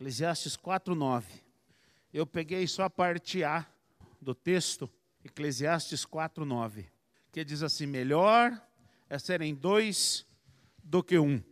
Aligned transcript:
Eclesiastes 0.00 0.56
4:9. 0.56 1.26
Eu 2.10 2.26
peguei 2.26 2.66
só 2.66 2.84
a 2.84 2.90
parte 2.90 3.44
A 3.44 3.66
do 4.18 4.34
texto, 4.34 4.88
Eclesiastes 5.22 6.06
4:9, 6.06 6.86
que 7.30 7.44
diz 7.44 7.62
assim: 7.62 7.84
melhor 7.84 8.50
é 9.10 9.18
serem 9.18 9.54
dois 9.54 10.26
do 10.82 11.02
que 11.02 11.18
um. 11.18 11.42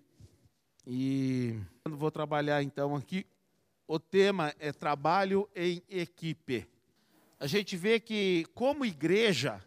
E 0.87 1.61
vou 1.84 2.11
trabalhar 2.11 2.62
então 2.62 2.96
aqui. 2.96 3.26
O 3.87 3.98
tema 3.98 4.54
é 4.58 4.72
trabalho 4.72 5.46
em 5.54 5.82
equipe. 5.86 6.66
A 7.38 7.46
gente 7.46 7.76
vê 7.76 8.00
que, 8.00 8.46
como 8.54 8.86
igreja, 8.86 9.62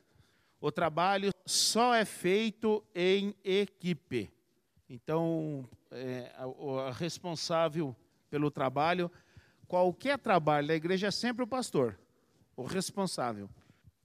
o 0.59 0.71
trabalho 0.71 1.29
só 1.45 1.93
é 1.93 2.03
feito 2.03 2.83
em 2.95 3.35
equipe. 3.43 4.31
Então, 4.89 5.69
é, 5.91 6.31
a, 6.35 6.87
a 6.87 6.91
responsável 6.91 7.95
pelo 8.31 8.49
trabalho, 8.49 9.11
qualquer 9.67 10.17
trabalho 10.17 10.69
da 10.69 10.73
igreja 10.73 11.07
é 11.07 11.11
sempre 11.11 11.43
o 11.43 11.47
pastor, 11.47 11.99
o 12.55 12.63
responsável. 12.63 13.49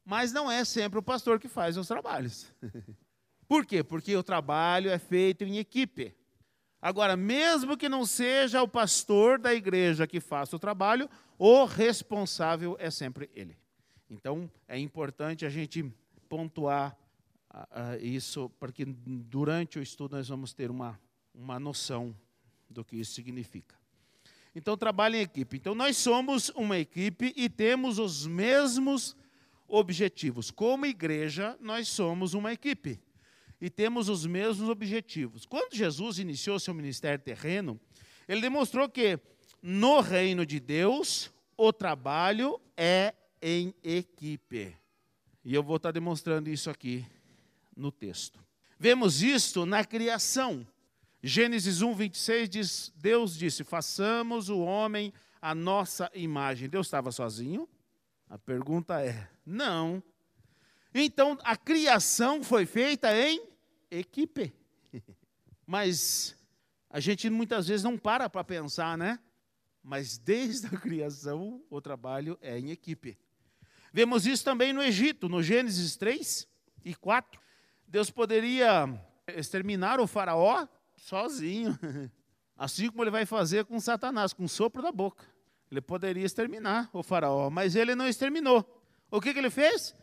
Mas 0.04 0.32
não 0.32 0.50
é 0.50 0.64
sempre 0.64 0.98
o 0.98 1.02
pastor 1.02 1.40
que 1.40 1.48
faz 1.48 1.76
os 1.76 1.88
trabalhos. 1.88 2.52
Por 3.48 3.64
quê? 3.64 3.82
Porque 3.82 4.14
o 4.16 4.22
trabalho 4.22 4.90
é 4.90 4.98
feito 4.98 5.44
em 5.44 5.58
equipe. 5.58 6.14
Agora, 6.82 7.16
mesmo 7.16 7.76
que 7.76 7.88
não 7.88 8.04
seja 8.04 8.62
o 8.62 8.68
pastor 8.68 9.38
da 9.38 9.54
igreja 9.54 10.06
que 10.06 10.20
faça 10.20 10.56
o 10.56 10.58
trabalho, 10.58 11.08
o 11.38 11.64
responsável 11.64 12.76
é 12.78 12.90
sempre 12.90 13.30
ele. 13.34 13.56
Então, 14.10 14.50
é 14.68 14.78
importante 14.78 15.46
a 15.46 15.48
gente 15.48 15.84
pontuar 16.28 16.96
uh, 17.52 17.96
isso, 18.00 18.50
porque 18.58 18.84
durante 18.84 19.78
o 19.78 19.82
estudo 19.82 20.16
nós 20.16 20.28
vamos 20.28 20.52
ter 20.52 20.70
uma, 20.70 21.00
uma 21.34 21.58
noção 21.58 22.14
do 22.68 22.84
que 22.84 22.96
isso 22.96 23.12
significa. 23.12 23.74
Então, 24.56 24.74
trabalho 24.74 25.16
em 25.16 25.20
equipe. 25.20 25.59
Então, 25.59 25.74
nós 25.74 25.98
somos 25.98 26.48
uma 26.56 26.78
equipe 26.78 27.30
e 27.37 27.46
temos 27.46 27.98
os 27.98 28.27
mesmos 28.27 29.15
objetivos. 29.68 30.51
Como 30.51 30.87
igreja, 30.87 31.59
nós 31.60 31.88
somos 31.88 32.32
uma 32.32 32.54
equipe 32.54 32.98
e 33.60 33.68
temos 33.68 34.09
os 34.09 34.24
mesmos 34.24 34.71
objetivos. 34.71 35.45
Quando 35.45 35.74
Jesus 35.74 36.18
iniciou 36.18 36.59
seu 36.59 36.73
ministério 36.73 37.23
terreno, 37.23 37.79
ele 38.26 38.40
demonstrou 38.40 38.88
que 38.88 39.21
no 39.60 40.01
reino 40.01 40.46
de 40.46 40.59
Deus, 40.59 41.30
o 41.54 41.70
trabalho 41.70 42.59
é 42.74 43.13
em 43.43 43.74
equipe. 43.85 44.74
E 45.45 45.54
eu 45.54 45.63
vou 45.63 45.76
estar 45.76 45.91
demonstrando 45.91 46.48
isso 46.48 46.70
aqui 46.70 47.04
no 47.76 47.93
texto. 47.93 48.41
Vemos 48.79 49.23
isto 49.23 49.66
na 49.66 49.85
criação. 49.85 50.66
Gênesis 51.22 51.82
1, 51.82 51.95
26 51.95 52.48
diz: 52.48 52.92
Deus 52.96 53.36
disse: 53.36 53.64
façamos 53.64 54.48
o 54.48 54.60
homem 54.60 55.12
a 55.40 55.54
nossa 55.54 56.10
imagem. 56.14 56.68
Deus 56.68 56.86
estava 56.86 57.12
sozinho? 57.12 57.68
A 58.28 58.38
pergunta 58.38 59.00
é: 59.00 59.28
não. 59.45 60.02
Então 60.95 61.38
a 61.45 61.56
criação 61.56 62.42
foi 62.42 62.66
feita 62.66 63.14
em 63.16 63.42
equipe. 63.90 64.53
Mas 65.66 66.36
a 66.88 67.00
gente 67.00 67.28
muitas 67.28 67.69
vezes 67.69 67.84
não 67.84 67.98
para 67.98 68.30
para 68.30 68.44
pensar, 68.44 68.97
né? 68.97 69.19
Mas 69.82 70.19
desde 70.19 70.66
a 70.66 70.70
criação 70.70 71.62
o 71.70 71.80
trabalho 71.80 72.38
é 72.41 72.58
em 72.58 72.70
equipe. 72.70 73.19
Vemos 73.92 74.26
isso 74.26 74.44
também 74.44 74.72
no 74.72 74.82
Egito, 74.82 75.28
no 75.28 75.42
Gênesis 75.42 75.97
3 75.97 76.47
e 76.84 76.94
4. 76.94 77.41
Deus 77.86 78.10
poderia 78.10 78.88
exterminar 79.28 80.00
o 80.00 80.06
faraó 80.06 80.66
sozinho, 80.97 81.78
assim 82.56 82.91
como 82.91 83.02
ele 83.02 83.10
vai 83.10 83.26
fazer 83.26 83.64
com 83.64 83.78
Satanás, 83.78 84.32
com 84.32 84.44
o 84.44 84.48
sopro 84.48 84.82
da 84.82 84.91
boca. 84.91 85.25
Ele 85.70 85.80
poderia 85.80 86.25
exterminar 86.25 86.88
o 86.92 87.02
faraó, 87.02 87.50
mas 87.50 87.75
ele 87.75 87.94
não 87.94 88.06
exterminou. 88.08 88.64
O 89.10 89.20
que, 89.20 89.32
que 89.32 89.38
ele 89.38 89.50
fez? 89.50 89.94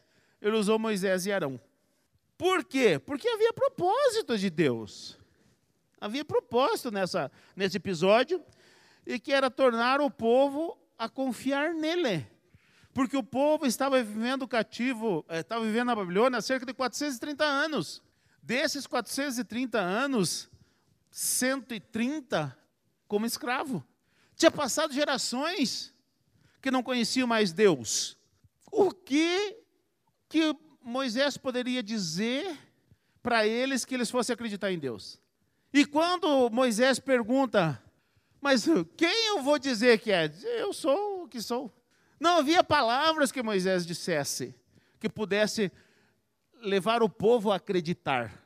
Ele 0.42 0.56
usou 0.56 0.78
Moisés 0.78 1.26
e 1.26 1.32
Arão. 1.32 1.60
Por 2.38 2.64
quê? 2.64 3.00
Porque 3.00 3.28
havia 3.28 3.54
propósito 3.54 4.38
de 4.38 4.50
Deus. 4.50 5.18
Havia 6.00 6.26
propósito 6.26 6.92
nessa, 6.92 7.32
nesse 7.56 7.78
episódio, 7.78 8.44
e 9.06 9.20
que 9.20 9.32
era 9.32 9.50
tornar 9.50 10.02
o 10.02 10.12
povo 10.12 10.78
a 10.98 11.08
confiar 11.08 11.74
nele 11.74 12.28
porque 12.94 13.18
o 13.18 13.24
povo 13.24 13.66
estava 13.66 14.02
vivendo 14.02 14.48
cativo, 14.48 15.26
eh, 15.28 15.40
estava 15.40 15.66
vivendo 15.66 15.88
na 15.88 15.96
Babilônia 15.96 16.38
há 16.38 16.42
cerca 16.42 16.66
de 16.66 16.74
430 16.74 17.44
anos. 17.44 18.04
Desses 18.42 18.86
430 18.86 19.80
anos, 19.80 20.50
130 21.14 22.58
como 23.08 23.28
escravo. 23.28 23.86
Tinha 24.36 24.50
passado 24.50 24.92
gerações 24.92 25.94
que 26.60 26.72
não 26.72 26.82
conheciam 26.82 27.28
mais 27.28 27.54
Deus. 27.54 28.18
O 28.72 28.90
que 28.90 29.60
que 30.28 30.56
Moisés 30.82 31.38
poderia 31.38 31.84
dizer 31.84 32.58
para 33.22 33.46
eles 33.46 33.86
que 33.86 33.94
eles 33.94 34.10
fossem 34.10 34.34
acreditar 34.34 34.72
em 34.72 34.80
Deus? 34.80 35.22
E 35.72 35.86
quando 35.86 36.50
Moisés 36.50 37.00
pergunta, 37.00 37.80
mas 38.42 38.66
quem 38.98 39.28
eu 39.28 39.44
vou 39.44 39.60
dizer 39.60 40.00
que 40.00 40.12
é? 40.12 40.34
Eu 40.44 40.74
sou 40.74 41.26
o 41.26 41.28
que 41.28 41.40
sou. 41.40 41.72
Não 42.20 42.40
havia 42.40 42.64
palavras 42.64 43.32
que 43.32 43.44
Moisés 43.44 43.86
dissesse 43.86 44.56
que 45.00 45.08
pudesse 45.08 45.72
levar 46.56 47.04
o 47.04 47.10
povo 47.10 47.52
a 47.52 47.58
acreditar. 47.58 48.43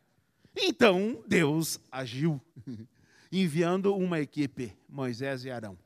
Então 0.59 1.23
Deus 1.27 1.79
agiu, 1.91 2.41
enviando 3.31 3.95
uma 3.95 4.19
equipe, 4.19 4.75
Moisés 4.89 5.45
e 5.45 5.51
Arão. 5.51 5.77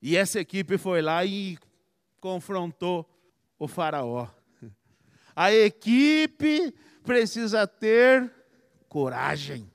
E 0.00 0.16
essa 0.16 0.40
equipe 0.40 0.78
foi 0.78 1.02
lá 1.02 1.24
e 1.24 1.58
confrontou 2.18 3.06
o 3.58 3.68
Faraó. 3.68 4.26
A 5.36 5.52
equipe 5.52 6.74
precisa 7.04 7.66
ter 7.66 8.32
coragem. 8.88 9.70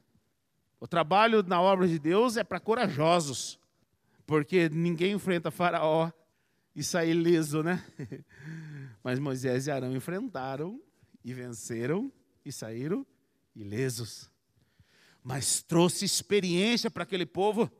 O 0.80 0.88
trabalho 0.88 1.44
na 1.44 1.62
obra 1.62 1.88
de 1.88 2.00
Deus 2.00 2.38
é 2.38 2.44
para 2.44 2.60
corajosos, 2.60 3.60
porque 4.26 4.70
ninguém 4.70 5.14
enfrenta 5.14 5.52
Faraó 5.52 6.12
e 6.76 6.84
sair 6.84 7.14
liso, 7.14 7.64
né? 7.64 7.84
Mas 9.04 9.20
Moisés 9.20 9.68
e 9.68 9.72
Arão 9.72 9.96
enfrentaram 9.96 10.82
e 11.24 11.34
venceram 11.34 12.12
e 12.44 12.52
saíram 12.52 13.06
ilesos. 13.56 14.30
Mas 15.24 15.62
trouxe 15.62 16.06
experiência 16.06 16.92
para 16.92 17.04
aquele 17.04 17.26
povo. 17.26 17.72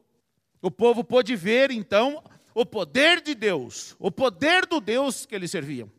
O 0.62 0.72
povo 0.72 1.04
pôde 1.04 1.36
ver 1.36 1.70
então 1.70 2.24
o 2.54 2.66
poder 2.66 3.22
de 3.22 3.36
Deus, 3.36 3.96
o 4.00 4.10
poder 4.10 4.66
do 4.66 4.80
Deus 4.80 5.26
que 5.26 5.36
eles 5.36 5.52
serviam, 5.52 5.92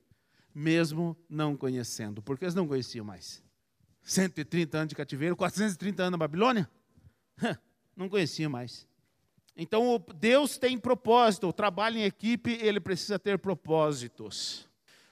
mesmo 0.55 1.17
não 1.29 1.55
conhecendo, 1.55 2.23
porque 2.23 2.47
eles 2.47 2.55
não 2.55 2.67
conheciam 2.67 3.05
mais. 3.05 3.45
130 4.03 4.79
anos 4.79 4.89
de 4.89 4.95
cativeiro, 4.95 5.37
430 5.37 6.03
anos 6.03 6.13
na 6.13 6.17
Babilônia? 6.17 6.69
Não 7.95 8.09
conheciam 8.09 8.51
mais. 8.51 8.87
Então, 9.57 10.05
Deus 10.17 10.59
tem 10.59 10.79
propósito, 10.79 11.49
o 11.49 11.53
trabalho 11.53 11.99
em 11.99 12.05
equipe, 12.05 12.59
ele 12.61 12.79
precisa 12.79 13.19
ter 13.19 13.39
propósitos. 13.39 14.69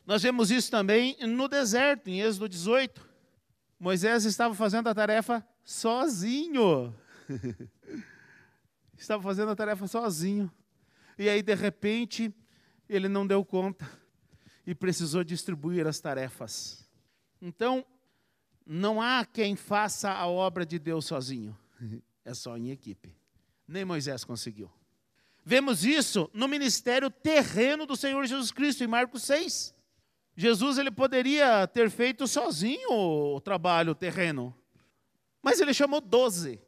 Nós 0.06 0.22
vemos 0.22 0.50
isso 0.50 0.70
também 0.70 1.16
no 1.26 1.48
deserto, 1.48 2.08
em 2.08 2.20
Êxodo 2.20 2.48
18. 2.48 3.13
Moisés 3.84 4.24
estava 4.24 4.54
fazendo 4.54 4.88
a 4.88 4.94
tarefa 4.94 5.46
sozinho. 5.62 6.96
estava 8.96 9.22
fazendo 9.22 9.50
a 9.50 9.54
tarefa 9.54 9.86
sozinho. 9.86 10.50
E 11.18 11.28
aí, 11.28 11.42
de 11.42 11.54
repente, 11.54 12.34
ele 12.88 13.08
não 13.08 13.26
deu 13.26 13.44
conta 13.44 13.86
e 14.66 14.74
precisou 14.74 15.22
distribuir 15.22 15.86
as 15.86 16.00
tarefas. 16.00 16.88
Então, 17.42 17.84
não 18.64 19.02
há 19.02 19.22
quem 19.22 19.54
faça 19.54 20.10
a 20.10 20.26
obra 20.26 20.64
de 20.64 20.78
Deus 20.78 21.04
sozinho, 21.04 21.54
é 22.24 22.32
só 22.32 22.56
em 22.56 22.70
equipe. 22.70 23.14
Nem 23.68 23.84
Moisés 23.84 24.24
conseguiu. 24.24 24.72
Vemos 25.44 25.84
isso 25.84 26.30
no 26.32 26.48
ministério 26.48 27.10
terreno 27.10 27.84
do 27.84 27.96
Senhor 27.96 28.24
Jesus 28.24 28.50
Cristo, 28.50 28.82
em 28.82 28.86
Marcos 28.86 29.24
6. 29.24 29.73
Jesus 30.36 30.78
ele 30.78 30.90
poderia 30.90 31.66
ter 31.66 31.88
feito 31.90 32.26
sozinho 32.26 32.90
o 32.90 33.40
trabalho 33.40 33.94
terreno, 33.94 34.54
mas 35.42 35.60
ele 35.60 35.72
chamou 35.72 36.00
doze. 36.00 36.60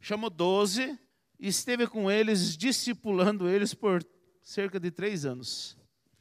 Chamou 0.00 0.30
doze 0.30 0.98
e 1.38 1.48
esteve 1.48 1.86
com 1.86 2.10
eles, 2.10 2.56
discipulando 2.56 3.48
eles 3.48 3.74
por 3.74 4.04
cerca 4.42 4.78
de 4.78 4.90
três 4.90 5.24
anos. 5.24 5.76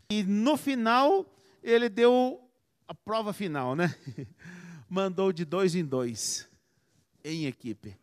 E 0.10 0.24
no 0.24 0.57
final, 0.57 1.25
ele 1.62 1.89
deu 1.89 2.50
a 2.88 2.94
prova 2.94 3.31
final, 3.31 3.75
né? 3.75 3.95
Mandou 4.89 5.31
de 5.31 5.45
dois 5.45 5.75
em 5.75 5.86
dois, 5.86 6.48
em 7.24 7.45
equipe. 7.45 7.95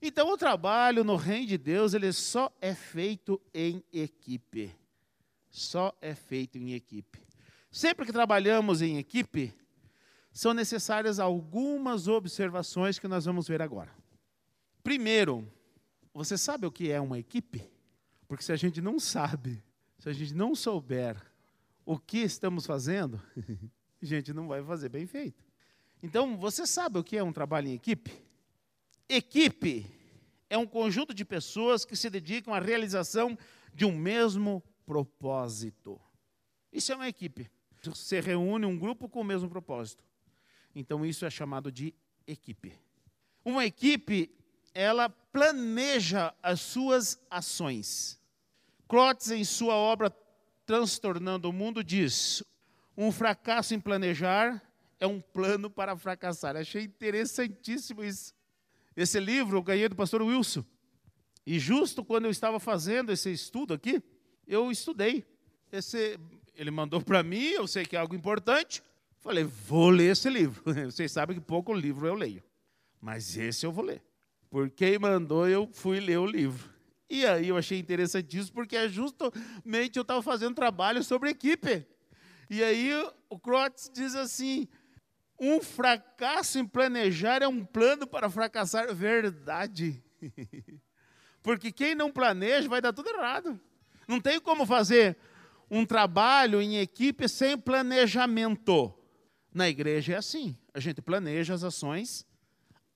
Então, 0.00 0.32
o 0.32 0.36
trabalho 0.36 1.02
no 1.02 1.16
reino 1.16 1.46
de 1.46 1.58
Deus, 1.58 1.94
ele 1.94 2.12
só 2.12 2.52
é 2.60 2.74
feito 2.74 3.40
em 3.52 3.82
equipe. 3.92 4.74
Só 5.50 5.96
é 6.00 6.14
feito 6.14 6.58
em 6.58 6.74
equipe. 6.74 7.27
Sempre 7.70 8.06
que 8.06 8.12
trabalhamos 8.12 8.80
em 8.80 8.98
equipe, 8.98 9.54
são 10.32 10.54
necessárias 10.54 11.18
algumas 11.18 12.08
observações 12.08 12.98
que 12.98 13.08
nós 13.08 13.24
vamos 13.24 13.48
ver 13.48 13.60
agora. 13.60 13.92
Primeiro, 14.82 15.46
você 16.14 16.38
sabe 16.38 16.66
o 16.66 16.72
que 16.72 16.90
é 16.90 17.00
uma 17.00 17.18
equipe? 17.18 17.68
Porque 18.26 18.42
se 18.42 18.52
a 18.52 18.56
gente 18.56 18.80
não 18.80 18.98
sabe, 18.98 19.62
se 19.98 20.08
a 20.08 20.12
gente 20.12 20.34
não 20.34 20.54
souber 20.54 21.16
o 21.84 21.98
que 21.98 22.18
estamos 22.18 22.66
fazendo, 22.66 23.20
a 24.00 24.04
gente 24.04 24.32
não 24.32 24.48
vai 24.48 24.62
fazer 24.62 24.88
bem 24.88 25.06
feito. 25.06 25.44
Então, 26.02 26.36
você 26.36 26.66
sabe 26.66 26.98
o 26.98 27.04
que 27.04 27.16
é 27.16 27.22
um 27.22 27.32
trabalho 27.32 27.68
em 27.68 27.74
equipe? 27.74 28.12
Equipe 29.08 29.86
é 30.48 30.56
um 30.56 30.66
conjunto 30.66 31.12
de 31.12 31.24
pessoas 31.24 31.84
que 31.84 31.96
se 31.96 32.08
dedicam 32.08 32.54
à 32.54 32.60
realização 32.60 33.36
de 33.74 33.84
um 33.84 33.96
mesmo 33.96 34.62
propósito. 34.86 36.00
Isso 36.72 36.92
é 36.92 36.94
uma 36.94 37.08
equipe. 37.08 37.50
Você 37.82 38.20
reúne 38.20 38.66
um 38.66 38.78
grupo 38.78 39.08
com 39.08 39.20
o 39.20 39.24
mesmo 39.24 39.48
propósito. 39.48 40.04
Então, 40.74 41.04
isso 41.04 41.24
é 41.24 41.30
chamado 41.30 41.70
de 41.72 41.94
equipe. 42.26 42.74
Uma 43.44 43.64
equipe, 43.64 44.30
ela 44.74 45.08
planeja 45.08 46.34
as 46.42 46.60
suas 46.60 47.20
ações. 47.30 48.20
Clotes, 48.86 49.30
em 49.30 49.44
sua 49.44 49.74
obra 49.74 50.14
Transtornando 50.66 51.48
o 51.48 51.52
Mundo, 51.52 51.82
diz: 51.82 52.44
um 52.94 53.10
fracasso 53.10 53.74
em 53.74 53.80
planejar 53.80 54.62
é 55.00 55.06
um 55.06 55.20
plano 55.20 55.70
para 55.70 55.96
fracassar. 55.96 56.56
Achei 56.56 56.82
interessantíssimo 56.82 58.04
isso. 58.04 58.34
Esse 58.96 59.18
livro 59.20 59.56
eu 59.56 59.62
ganhei 59.62 59.88
do 59.88 59.96
pastor 59.96 60.20
Wilson. 60.20 60.64
E 61.46 61.58
justo 61.58 62.04
quando 62.04 62.26
eu 62.26 62.30
estava 62.30 62.60
fazendo 62.60 63.10
esse 63.10 63.32
estudo 63.32 63.72
aqui, 63.72 64.02
eu 64.46 64.70
estudei. 64.70 65.24
Esse, 65.72 66.18
ele 66.58 66.72
mandou 66.72 67.00
para 67.00 67.22
mim, 67.22 67.50
eu 67.50 67.68
sei 67.68 67.86
que 67.86 67.94
é 67.94 68.00
algo 68.00 68.16
importante. 68.16 68.82
Falei, 69.20 69.44
vou 69.44 69.90
ler 69.90 70.10
esse 70.10 70.28
livro. 70.28 70.60
Vocês 70.90 71.12
sabem 71.12 71.38
que 71.38 71.40
pouco 71.40 71.72
livro 71.72 72.04
eu 72.04 72.14
leio. 72.14 72.42
Mas 73.00 73.36
esse 73.36 73.64
eu 73.64 73.70
vou 73.70 73.84
ler. 73.84 74.02
Por 74.50 74.68
quem 74.68 74.98
mandou, 74.98 75.48
eu 75.48 75.68
fui 75.72 76.00
ler 76.00 76.18
o 76.18 76.26
livro. 76.26 76.68
E 77.08 77.24
aí 77.24 77.48
eu 77.48 77.56
achei 77.56 77.78
interessantíssimo, 77.78 78.54
porque 78.54 78.76
é 78.76 78.88
justamente 78.88 79.96
eu 79.96 80.02
estava 80.02 80.20
fazendo 80.20 80.56
trabalho 80.56 81.02
sobre 81.04 81.30
equipe. 81.30 81.86
E 82.50 82.62
aí 82.62 82.92
o 83.30 83.38
Crotes 83.38 83.88
diz 83.94 84.16
assim: 84.16 84.66
um 85.38 85.60
fracasso 85.60 86.58
em 86.58 86.66
planejar 86.66 87.40
é 87.40 87.46
um 87.48 87.64
plano 87.64 88.04
para 88.04 88.28
fracassar. 88.28 88.92
Verdade. 88.92 90.02
Porque 91.40 91.70
quem 91.70 91.94
não 91.94 92.10
planeja 92.10 92.68
vai 92.68 92.80
dar 92.80 92.92
tudo 92.92 93.08
errado. 93.10 93.58
Não 94.08 94.20
tem 94.20 94.40
como 94.40 94.66
fazer 94.66 95.16
um 95.70 95.84
trabalho 95.84 96.62
em 96.62 96.78
equipe 96.78 97.28
sem 97.28 97.58
planejamento. 97.58 98.94
Na 99.52 99.68
igreja 99.68 100.14
é 100.14 100.16
assim: 100.16 100.56
a 100.72 100.80
gente 100.80 101.02
planeja 101.02 101.52
as 101.54 101.64
ações 101.64 102.24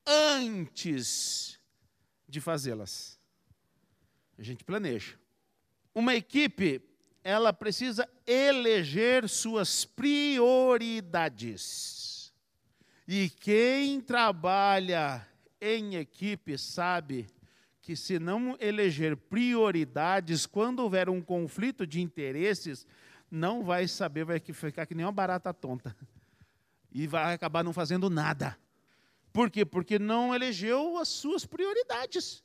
antes 0.07 1.59
de 2.29 2.41
fazê-las. 2.41 3.19
A 4.39 4.43
gente 4.43 4.65
planeja. 4.65 5.19
Uma 5.95 6.15
equipe, 6.15 6.81
ela 7.23 7.53
precisa 7.53 8.09
eleger 8.27 9.29
suas 9.29 9.85
prioridades. 9.85 12.33
E 13.07 13.29
quem 13.29 14.01
trabalha 14.01 15.29
em 15.61 15.97
equipe 15.97 16.57
sabe 16.57 17.27
que 17.83 17.97
se 17.97 18.21
não 18.21 18.57
eleger 18.61 19.17
prioridades, 19.17 20.47
quando 20.47 20.79
houver 20.79 21.11
um 21.11 21.21
conflito 21.21 21.85
de 21.85 22.01
interesses, 22.01 22.87
não 23.29 23.65
vai 23.65 23.89
saber, 23.89 24.25
vai 24.25 24.39
ficar 24.39 24.87
que 24.87 24.95
nem 24.95 25.05
uma 25.05 25.13
barata 25.13 25.53
tonta. 25.53 25.95
E 26.95 27.07
vai 27.07 27.33
acabar 27.33 27.65
não 27.65 27.73
fazendo 27.73 28.11
nada. 28.11 28.55
Por 29.33 29.51
quê? 29.51 29.65
Porque 29.65 29.99
não 29.99 30.35
elegeu 30.35 30.99
as 30.99 31.09
suas 31.09 31.47
prioridades. 31.47 32.45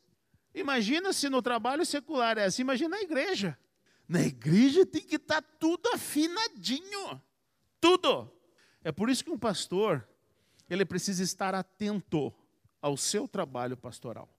Imagina 0.55 1.11
se 1.11 1.27
no 1.27 1.41
trabalho 1.41 1.85
secular 1.85 2.37
é 2.37 2.45
assim, 2.45 2.61
imagina 2.61 2.95
na 2.95 3.01
igreja. 3.01 3.59
Na 4.07 4.21
igreja 4.21 4.85
tem 4.85 5.01
que 5.01 5.17
estar 5.17 5.41
tá 5.41 5.49
tudo 5.59 5.89
afinadinho. 5.89 7.21
Tudo. 7.81 8.31
É 8.81 8.89
por 8.89 9.09
isso 9.09 9.21
que 9.21 9.29
um 9.29 9.37
pastor, 9.37 10.07
ele 10.69 10.85
precisa 10.85 11.21
estar 11.21 11.53
atento 11.53 12.33
ao 12.81 12.95
seu 12.95 13.27
trabalho 13.27 13.75
pastoral. 13.75 14.29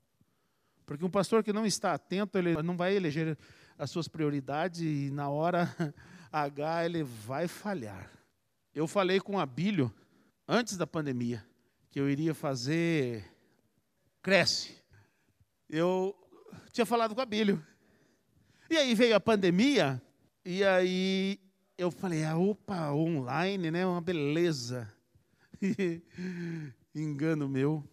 Porque 0.89 1.05
um 1.05 1.11
pastor 1.11 1.45
que 1.45 1.53
não 1.53 1.67
está 1.67 1.93
atento, 1.93 2.39
ele 2.39 2.63
não 2.63 2.75
vai 2.75 2.97
eleger 2.97 3.37
as 3.77 3.91
suas 3.91 4.09
prioridades 4.09 4.81
e 4.81 5.11
na 5.11 5.29
hora 5.29 5.69
H 6.33 6.87
ele 6.87 7.03
vai 7.03 7.47
falhar. 7.47 8.11
Eu 8.75 8.89
falei 8.89 9.21
com 9.21 9.37
o 9.37 9.39
Abílio 9.39 9.95
antes 10.49 10.79
da 10.79 10.87
pandemia 10.87 11.45
que 11.91 12.01
eu 12.01 12.09
iria 12.09 12.33
fazer 12.33 13.23
cresce. 14.23 14.83
Eu 15.69 16.17
tinha 16.73 16.87
falado 16.87 17.15
com 17.15 17.21
a 17.21 17.27
Bílio. 17.27 17.63
E 18.71 18.77
aí 18.79 18.95
veio 18.95 19.15
a 19.15 19.21
pandemia, 19.21 20.01
e 20.43 20.65
aí 20.65 21.39
eu 21.77 21.91
falei, 21.91 22.25
ah, 22.25 22.39
opa, 22.39 22.93
online, 22.93 23.71
né? 23.71 23.87
Uma 23.87 24.01
beleza. 24.01 24.91
Engano 26.95 27.47
meu. 27.47 27.85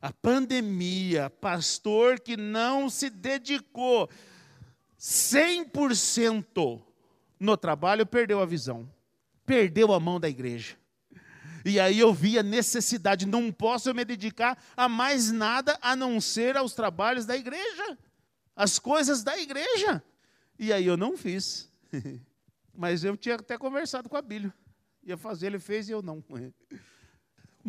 A 0.00 0.12
pandemia, 0.12 1.28
pastor 1.28 2.20
que 2.20 2.36
não 2.36 2.88
se 2.88 3.10
dedicou 3.10 4.08
100% 4.98 6.82
no 7.38 7.56
trabalho, 7.56 8.06
perdeu 8.06 8.40
a 8.40 8.46
visão, 8.46 8.88
perdeu 9.44 9.92
a 9.92 10.00
mão 10.00 10.20
da 10.20 10.28
igreja. 10.28 10.76
E 11.64 11.78
aí 11.80 11.98
eu 11.98 12.14
vi 12.14 12.38
a 12.38 12.42
necessidade, 12.42 13.26
não 13.26 13.52
posso 13.52 13.92
me 13.92 14.04
dedicar 14.04 14.56
a 14.76 14.88
mais 14.88 15.30
nada 15.30 15.76
a 15.82 15.94
não 15.96 16.20
ser 16.20 16.56
aos 16.56 16.72
trabalhos 16.74 17.26
da 17.26 17.36
igreja, 17.36 17.98
as 18.54 18.78
coisas 18.78 19.22
da 19.22 19.36
igreja. 19.36 20.02
E 20.58 20.72
aí 20.72 20.86
eu 20.86 20.96
não 20.96 21.16
fiz. 21.16 21.70
Mas 22.74 23.02
eu 23.02 23.16
tinha 23.16 23.34
até 23.34 23.58
conversado 23.58 24.08
com 24.08 24.16
a 24.16 24.22
Bíblia. 24.22 24.54
Ia 25.02 25.16
fazer, 25.16 25.46
ele 25.46 25.58
fez 25.58 25.88
e 25.88 25.92
eu 25.92 26.02
não. 26.02 26.22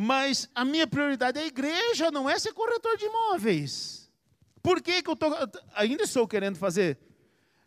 Mas 0.01 0.49
a 0.55 0.63
minha 0.63 0.87
prioridade 0.87 1.37
é 1.37 1.43
a 1.43 1.47
igreja, 1.47 2.09
não 2.09 2.29
é 2.29 2.39
ser 2.39 2.53
corretor 2.53 2.95
de 2.95 3.03
imóveis. 3.03 4.09
Por 4.63 4.81
que, 4.81 5.03
que 5.03 5.09
eu 5.09 5.15
tô, 5.15 5.27
ainda 5.75 6.03
estou 6.03 6.25
querendo 6.25 6.55
fazer 6.55 6.97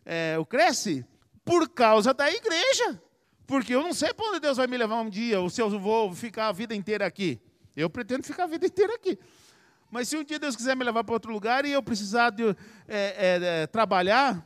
é, 0.03 0.35
o 0.39 0.43
Cresce? 0.43 1.05
Por 1.45 1.69
causa 1.69 2.11
da 2.11 2.31
igreja. 2.31 2.99
Porque 3.45 3.75
eu 3.75 3.83
não 3.83 3.93
sei 3.93 4.15
para 4.15 4.29
onde 4.29 4.39
Deus 4.39 4.57
vai 4.57 4.65
me 4.65 4.75
levar 4.75 4.99
um 5.01 5.11
dia, 5.11 5.39
ou 5.39 5.47
se 5.47 5.61
eu 5.61 5.69
vou 5.79 6.11
ficar 6.15 6.47
a 6.47 6.51
vida 6.51 6.73
inteira 6.73 7.05
aqui. 7.05 7.39
Eu 7.75 7.87
pretendo 7.87 8.23
ficar 8.23 8.45
a 8.45 8.47
vida 8.47 8.65
inteira 8.65 8.95
aqui. 8.95 9.15
Mas 9.91 10.07
se 10.07 10.17
um 10.17 10.23
dia 10.23 10.39
Deus 10.39 10.55
quiser 10.55 10.75
me 10.75 10.83
levar 10.83 11.03
para 11.03 11.13
outro 11.13 11.31
lugar 11.31 11.65
e 11.65 11.71
eu 11.71 11.83
precisar 11.83 12.31
de, 12.31 12.49
é, 12.49 12.55
é, 12.87 13.39
é, 13.43 13.67
trabalhar 13.67 14.43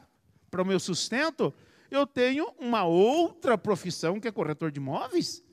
para 0.51 0.61
o 0.61 0.65
meu 0.65 0.77
sustento, 0.77 1.53
eu 1.89 2.05
tenho 2.05 2.53
uma 2.59 2.83
outra 2.83 3.57
profissão 3.57 4.19
que 4.19 4.27
é 4.27 4.31
corretor 4.31 4.71
de 4.71 4.77
imóveis. 4.81 5.46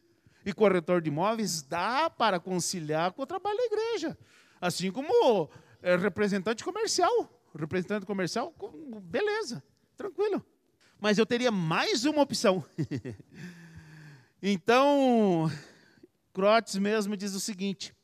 E 0.45 0.53
corretor 0.53 1.01
de 1.01 1.09
imóveis 1.09 1.63
dá 1.63 2.09
para 2.11 2.39
conciliar 2.39 3.13
com 3.13 3.23
o 3.23 3.27
trabalho 3.27 3.57
da 3.57 3.65
igreja. 3.65 4.19
Assim 4.61 4.91
como 4.91 5.49
é, 5.83 5.97
representante 5.97 6.63
comercial. 6.63 7.31
Representante 7.57 8.05
comercial, 8.05 8.53
beleza, 9.03 9.63
tranquilo 9.97 10.45
mas 11.05 11.19
eu 11.19 11.27
teria 11.27 11.51
mais 11.51 12.07
uma 12.07 12.23
opção. 12.23 12.65
então, 14.43 15.51
Crotes 16.33 16.77
mesmo 16.79 17.15
diz 17.15 17.35
o 17.35 17.41
seguinte: 17.41 17.95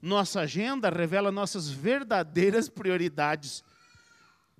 nossa 0.00 0.40
agenda 0.40 0.88
revela 0.88 1.30
nossas 1.30 1.68
verdadeiras 1.68 2.70
prioridades. 2.70 3.62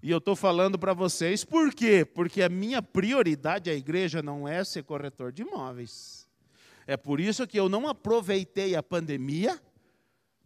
E 0.02 0.11
eu 0.11 0.19
estou 0.19 0.37
falando 0.37 0.78
para 0.78 0.92
vocês 0.92 1.45
por 1.45 1.73
quê? 1.73 2.04
Porque 2.04 2.42
a 2.42 2.49
minha 2.50 2.83
prioridade 2.83 3.71
à 3.71 3.75
igreja 3.75 4.21
não 4.21 4.47
é 4.47 4.62
ser 4.64 4.83
corretor 4.83 5.33
de 5.33 5.40
imóveis. 5.40 6.22
É 6.87 6.97
por 6.97 7.21
isso 7.21 7.47
que 7.47 7.59
eu 7.59 7.69
não 7.69 7.89
aproveitei 7.89 8.75
a 8.75 8.83
pandemia 8.83 9.61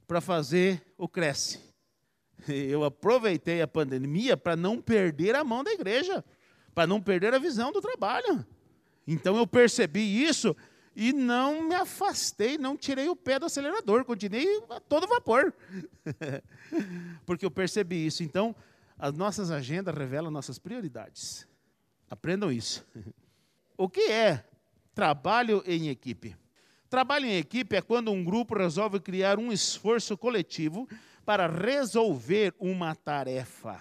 para 0.07 0.21
fazer 0.21 0.83
o 0.97 1.09
Cresce. 1.09 1.61
Eu 2.47 2.85
aproveitei 2.85 3.61
a 3.63 3.67
pandemia 3.67 4.37
para 4.37 4.55
não 4.55 4.81
perder 4.81 5.35
a 5.35 5.43
mão 5.43 5.65
da 5.65 5.73
igreja 5.73 6.23
para 6.77 6.87
não 6.87 7.01
perder 7.01 7.33
a 7.33 7.39
visão 7.39 7.73
do 7.73 7.81
trabalho. 7.81 8.47
Então 9.07 9.39
eu 9.39 9.47
percebi 9.47 10.23
isso 10.23 10.55
e 10.95 11.11
não 11.11 11.67
me 11.67 11.75
afastei, 11.75 12.59
não 12.59 12.77
tirei 12.77 13.09
o 13.09 13.17
pé 13.17 13.39
do 13.39 13.47
acelerador, 13.47 14.05
continuei 14.05 14.63
a 14.69 14.79
todo 14.79 15.07
vapor. 15.07 15.55
Porque 17.25 17.47
eu 17.47 17.51
percebi 17.51 18.07
isso. 18.07 18.23
Então, 18.23 18.55
as 18.99 19.15
nossas 19.15 19.51
agendas 19.51 19.97
revelam 19.97 20.31
nossas 20.31 20.59
prioridades. 20.59 21.49
Aprendam 22.11 22.53
isso. 22.53 22.87
O 23.79 23.91
que 23.91 24.11
é 24.11 24.43
trabalho 24.97 25.63
em 25.67 25.91
equipe? 25.91 26.35
Trabalho 26.89 27.27
em 27.27 27.37
equipe 27.37 27.77
é 27.77 27.83
quando 27.83 28.11
um 28.11 28.25
grupo 28.25 28.57
resolve 28.57 28.99
criar 28.99 29.39
um 29.39 29.53
esforço 29.53 30.17
coletivo 30.17 30.89
para 31.23 31.47
resolver 31.47 32.55
uma 32.59 32.95
tarefa. 32.95 33.79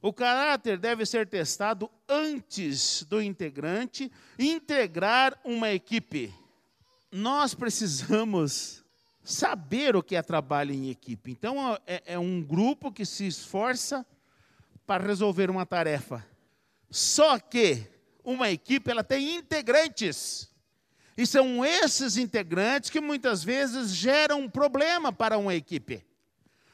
O 0.00 0.10
caráter 0.10 0.78
deve 0.78 1.04
ser 1.04 1.28
testado 1.28 1.90
antes 2.08 3.02
do 3.02 3.20
integrante 3.20 4.10
integrar 4.38 5.38
uma 5.44 5.70
equipe. 5.70 6.32
Nós 7.12 7.52
precisamos 7.52 8.82
saber 9.22 9.96
o 9.96 10.02
que 10.02 10.16
é 10.16 10.22
trabalho 10.22 10.72
em 10.72 10.88
equipe. 10.88 11.30
Então, 11.30 11.76
é, 11.86 12.02
é 12.06 12.18
um 12.18 12.42
grupo 12.42 12.90
que 12.90 13.04
se 13.04 13.26
esforça 13.26 14.06
para 14.86 15.04
resolver 15.04 15.50
uma 15.50 15.66
tarefa. 15.66 16.24
Só 16.90 17.38
que 17.38 17.97
uma 18.28 18.50
equipe 18.50 18.90
ela 18.90 19.02
tem 19.02 19.36
integrantes. 19.36 20.50
E 21.16 21.26
são 21.26 21.64
esses 21.64 22.18
integrantes 22.18 22.90
que 22.90 23.00
muitas 23.00 23.42
vezes 23.42 23.90
geram 23.90 24.42
um 24.42 24.50
problema 24.50 25.10
para 25.10 25.38
uma 25.38 25.54
equipe. 25.54 26.04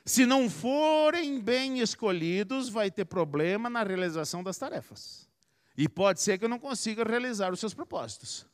Se 0.04 0.26
não 0.26 0.50
forem 0.50 1.40
bem 1.40 1.78
escolhidos, 1.78 2.68
vai 2.68 2.90
ter 2.90 3.04
problema 3.04 3.70
na 3.70 3.84
realização 3.84 4.42
das 4.42 4.58
tarefas. 4.58 5.28
E 5.76 5.88
pode 5.88 6.20
ser 6.20 6.38
que 6.38 6.48
não 6.48 6.58
consiga 6.58 7.04
realizar 7.04 7.52
os 7.52 7.60
seus 7.60 7.72
propósitos. 7.72 8.46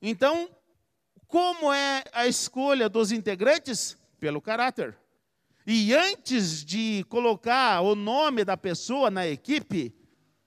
Então, 0.00 0.50
como 1.28 1.72
é 1.72 2.02
a 2.12 2.26
escolha 2.26 2.88
dos 2.88 3.12
integrantes? 3.12 3.96
Pelo 4.18 4.40
caráter. 4.40 4.96
E 5.66 5.94
antes 5.94 6.64
de 6.64 7.04
colocar 7.08 7.80
o 7.82 7.94
nome 7.94 8.44
da 8.44 8.56
pessoa 8.56 9.10
na 9.10 9.26
equipe, 9.26 9.94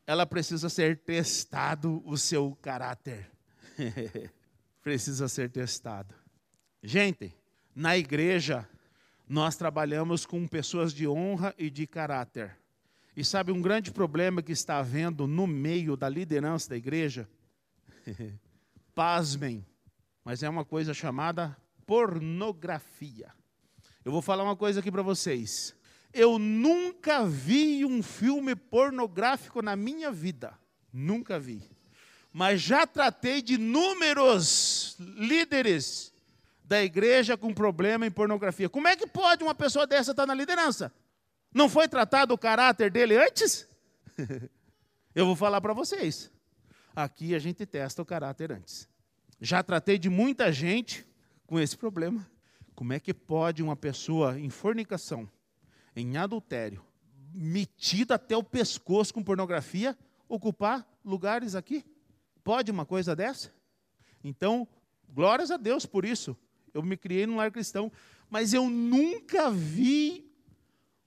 ela 0.09 0.25
precisa 0.25 0.69
ser 0.69 0.97
testado 0.97 2.01
o 2.03 2.17
seu 2.17 2.57
caráter. 2.63 3.29
precisa 4.81 5.27
ser 5.27 5.51
testado. 5.51 6.15
Gente, 6.81 7.31
na 7.75 7.95
igreja 7.95 8.67
nós 9.27 9.55
trabalhamos 9.55 10.25
com 10.25 10.47
pessoas 10.47 10.95
de 10.95 11.07
honra 11.07 11.53
e 11.59 11.69
de 11.69 11.85
caráter. 11.85 12.57
E 13.15 13.23
sabe 13.23 13.51
um 13.51 13.61
grande 13.61 13.91
problema 13.91 14.41
que 14.41 14.51
está 14.51 14.79
havendo 14.79 15.27
no 15.27 15.45
meio 15.45 15.95
da 15.95 16.09
liderança 16.09 16.69
da 16.69 16.75
igreja? 16.75 17.29
Pasmem, 18.95 19.63
mas 20.25 20.41
é 20.41 20.49
uma 20.49 20.65
coisa 20.65 20.91
chamada 20.91 21.55
pornografia. 21.85 23.31
Eu 24.03 24.11
vou 24.11 24.23
falar 24.23 24.43
uma 24.43 24.55
coisa 24.55 24.79
aqui 24.79 24.91
para 24.91 25.03
vocês. 25.03 25.75
Eu 26.13 26.39
nunca 26.39 27.25
vi 27.25 27.85
um 27.85 28.01
filme 28.01 28.55
pornográfico 28.55 29.61
na 29.61 29.75
minha 29.75 30.11
vida. 30.11 30.57
Nunca 30.91 31.39
vi. 31.39 31.63
Mas 32.33 32.61
já 32.61 32.85
tratei 32.85 33.41
de 33.41 33.55
inúmeros 33.55 34.95
líderes 34.99 36.13
da 36.63 36.83
igreja 36.83 37.35
com 37.35 37.53
problema 37.53 38.05
em 38.05 38.11
pornografia. 38.11 38.69
Como 38.69 38.87
é 38.87 38.95
que 38.95 39.07
pode 39.07 39.43
uma 39.43 39.55
pessoa 39.55 39.87
dessa 39.87 40.11
estar 40.11 40.25
na 40.25 40.33
liderança? 40.33 40.93
Não 41.53 41.67
foi 41.67 41.87
tratado 41.87 42.33
o 42.33 42.37
caráter 42.37 42.91
dele 42.91 43.17
antes? 43.17 43.67
Eu 45.15 45.25
vou 45.25 45.35
falar 45.35 45.59
para 45.61 45.73
vocês. 45.73 46.31
Aqui 46.95 47.33
a 47.33 47.39
gente 47.39 47.65
testa 47.65 48.01
o 48.01 48.05
caráter 48.05 48.51
antes. 48.51 48.87
Já 49.41 49.63
tratei 49.63 49.97
de 49.97 50.09
muita 50.09 50.51
gente 50.51 51.05
com 51.47 51.59
esse 51.59 51.75
problema. 51.75 52.29
Como 52.75 52.93
é 52.93 52.99
que 52.99 53.13
pode 53.13 53.63
uma 53.63 53.75
pessoa 53.75 54.39
em 54.39 54.49
fornicação, 54.49 55.27
em 55.99 56.17
adultério, 56.17 56.83
metida 57.33 58.15
até 58.15 58.35
o 58.35 58.43
pescoço 58.43 59.13
com 59.13 59.23
pornografia, 59.23 59.97
ocupar 60.27 60.87
lugares 61.03 61.55
aqui? 61.55 61.85
Pode 62.43 62.71
uma 62.71 62.85
coisa 62.85 63.15
dessa? 63.15 63.51
Então, 64.23 64.67
glórias 65.13 65.51
a 65.51 65.57
Deus 65.57 65.85
por 65.85 66.05
isso. 66.05 66.35
Eu 66.73 66.83
me 66.83 66.97
criei 66.97 67.25
num 67.25 67.37
lar 67.37 67.51
cristão, 67.51 67.91
mas 68.29 68.53
eu 68.53 68.69
nunca 68.69 69.49
vi 69.49 70.29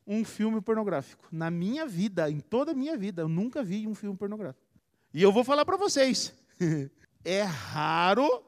um 0.07 0.25
filme 0.25 0.61
pornográfico. 0.61 1.27
Na 1.31 1.51
minha 1.51 1.87
vida, 1.87 2.31
em 2.31 2.41
toda 2.41 2.73
a 2.73 2.75
minha 2.75 2.97
vida, 2.97 3.23
eu 3.23 3.29
nunca 3.29 3.63
vi 3.63 3.87
um 3.87 3.95
filme 3.95 4.17
pornográfico. 4.17 4.67
E 5.15 5.23
eu 5.23 5.33
vou 5.33 5.45
falar 5.45 5.65
para 5.65 5.77
vocês: 5.77 6.35
é 7.25 7.43
raro 7.43 8.45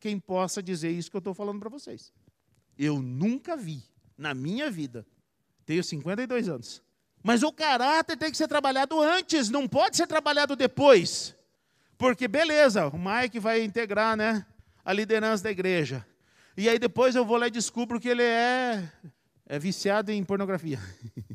quem 0.00 0.18
possa 0.18 0.62
dizer 0.62 0.90
isso 0.90 1.10
que 1.10 1.16
eu 1.16 1.20
estou 1.20 1.34
falando 1.34 1.60
para 1.60 1.68
vocês. 1.68 2.12
Eu 2.78 3.00
nunca 3.00 3.56
vi 3.56 3.82
na 4.16 4.34
minha 4.34 4.70
vida. 4.70 5.06
Tenho 5.66 5.82
52 5.82 6.48
anos. 6.48 6.82
Mas 7.22 7.42
o 7.42 7.52
caráter 7.52 8.16
tem 8.16 8.30
que 8.30 8.36
ser 8.36 8.46
trabalhado 8.46 9.02
antes, 9.02 9.50
não 9.50 9.66
pode 9.66 9.96
ser 9.96 10.06
trabalhado 10.06 10.54
depois. 10.54 11.34
Porque, 11.98 12.28
beleza, 12.28 12.86
o 12.86 12.96
Mike 12.96 13.40
vai 13.40 13.62
integrar 13.62 14.16
né, 14.16 14.46
a 14.84 14.92
liderança 14.92 15.42
da 15.42 15.50
igreja. 15.50 16.06
E 16.56 16.68
aí 16.68 16.78
depois 16.78 17.16
eu 17.16 17.24
vou 17.24 17.36
lá 17.36 17.48
e 17.48 17.50
descubro 17.50 17.98
que 17.98 18.08
ele 18.08 18.22
é, 18.22 18.90
é 19.44 19.58
viciado 19.58 20.12
em 20.12 20.22
pornografia. 20.22 20.78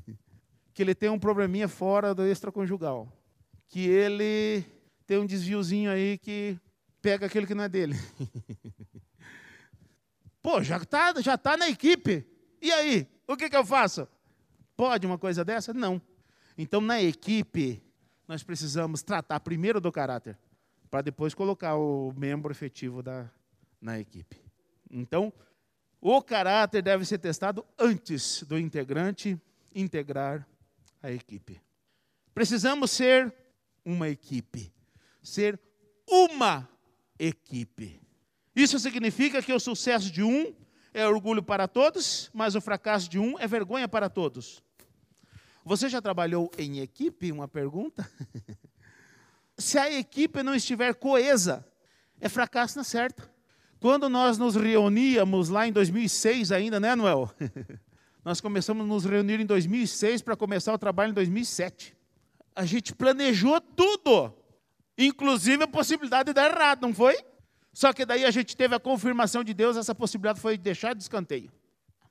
que 0.74 0.82
ele 0.82 0.96
tem 0.96 1.10
um 1.10 1.20
probleminha 1.20 1.68
fora 1.68 2.16
do 2.16 2.26
extraconjugal. 2.26 3.12
Que 3.68 3.88
ele 3.88 4.64
tem 5.06 5.18
um 5.18 5.26
desviozinho 5.26 5.92
aí 5.92 6.18
que 6.18 6.58
pega 7.02 7.26
aquele 7.26 7.46
que 7.46 7.54
não 7.54 7.66
é 7.66 7.70
dele. 7.70 7.96
Pô, 10.42 10.64
já 10.64 10.78
está 10.78 11.14
já 11.22 11.38
tá 11.38 11.58
na 11.58 11.70
equipe. 11.70 12.26
E 12.62 12.72
aí? 12.72 13.08
O 13.28 13.36
que, 13.36 13.50
que 13.50 13.56
eu 13.58 13.66
faço? 13.66 14.08
Pode 14.76 15.06
uma 15.06 15.18
coisa 15.18 15.44
dessa? 15.44 15.74
Não. 15.74 16.02
Então, 16.58 16.82
na 16.82 17.02
equipe, 17.02 17.82
nós 18.28 18.44
precisamos 18.44 19.02
tratar 19.02 19.40
primeiro 19.40 19.80
do 19.80 19.92
caráter, 19.92 20.38
para 20.90 21.02
depois 21.02 21.34
colocar 21.34 21.76
o 21.76 22.14
membro 22.16 22.52
efetivo 22.52 23.02
da, 23.02 23.30
na 23.80 24.00
equipe. 24.00 24.38
Então, 24.90 25.34
o 26.00 26.22
caráter 26.22 26.82
deve 26.82 27.06
ser 27.06 27.18
testado 27.18 27.66
antes 27.78 28.44
do 28.44 28.58
integrante 28.58 29.40
integrar 29.74 30.48
a 31.02 31.12
equipe. 31.12 31.62
Precisamos 32.34 32.92
ser 32.92 33.34
uma 33.86 34.10
equipe, 34.10 34.74
ser 35.22 35.60
uma 36.08 36.68
equipe. 37.20 38.00
Isso 38.56 38.80
significa 38.80 39.42
que 39.42 39.54
o 39.54 39.60
sucesso 39.60 40.12
de 40.12 40.24
um 40.24 40.54
é 40.94 41.08
orgulho 41.08 41.42
para 41.42 41.68
todos, 41.68 42.30
mas 42.34 42.56
o 42.56 42.62
fracasso 42.62 43.10
de 43.10 43.18
um 43.18 43.40
é 43.40 43.48
vergonha 43.48 43.88
para 43.88 44.10
todos. 44.10 44.62
Você 45.64 45.88
já 45.88 46.02
trabalhou 46.02 46.52
em 46.58 46.80
equipe? 46.80 47.32
Uma 47.32 47.48
pergunta. 47.48 48.10
Se 49.58 49.78
a 49.78 49.92
equipe 49.92 50.42
não 50.42 50.56
estiver 50.56 50.94
coesa, 50.96 51.66
é 52.20 52.28
fracasso 52.28 52.78
na 52.78 52.84
certa. 52.84 53.30
Quando 53.80 54.10
nós 54.10 54.38
nos 54.38 54.56
reuníamos 54.56 55.50
lá 55.50 55.68
em 55.68 55.72
2006 55.72 56.52
ainda, 56.52 56.80
né, 56.80 56.96
Noel? 56.96 57.32
Nós 58.24 58.40
começamos 58.40 58.84
a 58.84 58.88
nos 58.88 59.04
reunir 59.04 59.40
em 59.40 59.46
2006 59.48 60.22
para 60.22 60.36
começar 60.36 60.72
o 60.72 60.78
trabalho 60.78 61.10
em 61.10 61.14
2007. 61.16 61.98
A 62.56 62.64
gente 62.64 62.94
planejou 62.94 63.60
tudo, 63.60 64.32
inclusive 64.96 65.64
a 65.64 65.68
possibilidade 65.68 66.28
de 66.28 66.34
dar 66.34 66.52
errado, 66.52 66.84
não 66.84 66.94
foi? 66.94 67.18
Só 67.74 67.94
que 67.94 68.06
daí 68.06 68.26
a 68.26 68.32
gente 68.32 68.56
teve 68.56 68.76
a 68.76 68.80
confirmação 68.80 69.44
de 69.44 69.54
Deus, 69.54 69.78
essa 69.78 69.96
possibilidade 69.96 70.40
foi 70.40 70.58
deixada 70.58 70.96
de 70.96 71.04
escanteio. 71.04 71.52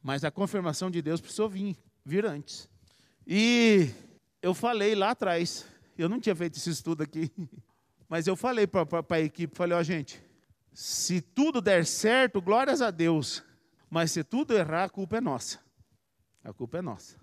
Mas 0.03 0.25
a 0.25 0.31
confirmação 0.31 0.91
de 0.91 1.03
Deus 1.03 1.21
precisou 1.21 1.49
vir, 1.49 1.77
vir 2.05 2.25
antes. 2.25 2.69
E 3.27 3.91
eu 4.41 4.55
falei 4.55 4.95
lá 4.95 5.11
atrás, 5.11 5.67
eu 5.99 6.09
não 6.09 6.19
tinha 6.19 6.35
feito 6.35 6.57
esse 6.57 6.71
estudo 6.71 7.03
aqui, 7.03 7.31
mas 8.09 8.27
eu 8.27 8.35
falei 8.35 8.67
para 8.67 8.87
a 9.11 9.21
equipe, 9.21 9.55
falei, 9.55 9.77
ó 9.77 9.81
oh, 9.81 9.85
gente, 9.85 10.23
se 10.73 11.21
tudo 11.21 11.61
der 11.61 11.85
certo, 11.85 12.41
glórias 12.41 12.81
a 12.81 12.91
Deus, 12.91 13.43
mas 13.91 14.13
se 14.13 14.25
tudo 14.25 14.57
errar, 14.57 14.85
a 14.85 14.89
culpa 14.89 15.19
é 15.19 15.21
nossa. 15.21 15.59
A 16.43 16.55
culpa 16.55 16.79
é 16.79 16.83
nossa. 16.83 17.19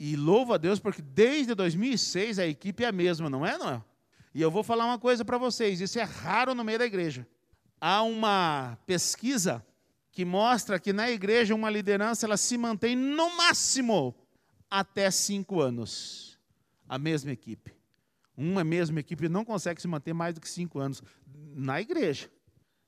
E 0.00 0.16
louvo 0.16 0.52
a 0.52 0.56
Deus 0.56 0.80
porque 0.80 1.00
desde 1.00 1.54
2006 1.54 2.40
a 2.40 2.46
equipe 2.46 2.82
é 2.82 2.88
a 2.88 2.92
mesma, 2.92 3.30
não 3.30 3.46
é, 3.46 3.56
não 3.56 3.70
é? 3.70 3.84
E 4.34 4.42
eu 4.42 4.50
vou 4.50 4.64
falar 4.64 4.84
uma 4.84 4.98
coisa 4.98 5.24
para 5.24 5.38
vocês, 5.38 5.80
isso 5.80 5.98
é 5.98 6.02
raro 6.02 6.54
no 6.54 6.64
meio 6.64 6.78
da 6.80 6.86
igreja 6.86 7.26
há 7.80 8.02
uma 8.02 8.78
pesquisa 8.86 9.64
que 10.10 10.24
mostra 10.24 10.80
que 10.80 10.92
na 10.92 11.10
igreja 11.10 11.54
uma 11.54 11.70
liderança 11.70 12.26
ela 12.26 12.36
se 12.36 12.58
mantém 12.58 12.96
no 12.96 13.36
máximo 13.36 14.14
até 14.70 15.10
cinco 15.10 15.60
anos. 15.60 16.38
A 16.88 16.98
mesma 16.98 17.30
equipe. 17.30 17.72
Uma 18.36 18.64
mesma 18.64 19.00
equipe 19.00 19.28
não 19.28 19.44
consegue 19.44 19.80
se 19.80 19.88
manter 19.88 20.12
mais 20.12 20.34
do 20.34 20.40
que 20.40 20.48
cinco 20.48 20.78
anos 20.78 21.02
na 21.54 21.80
igreja. 21.80 22.30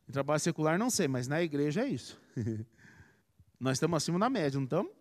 Em 0.08 0.12
trabalho 0.12 0.40
secular 0.40 0.78
não 0.78 0.90
sei, 0.90 1.06
mas 1.06 1.28
na 1.28 1.42
igreja 1.42 1.82
é 1.82 1.88
isso. 1.88 2.20
nós 3.60 3.76
estamos 3.76 3.96
acima 3.96 4.18
da 4.18 4.28
média, 4.30 4.58
não 4.58 4.64
estamos? 4.64 4.92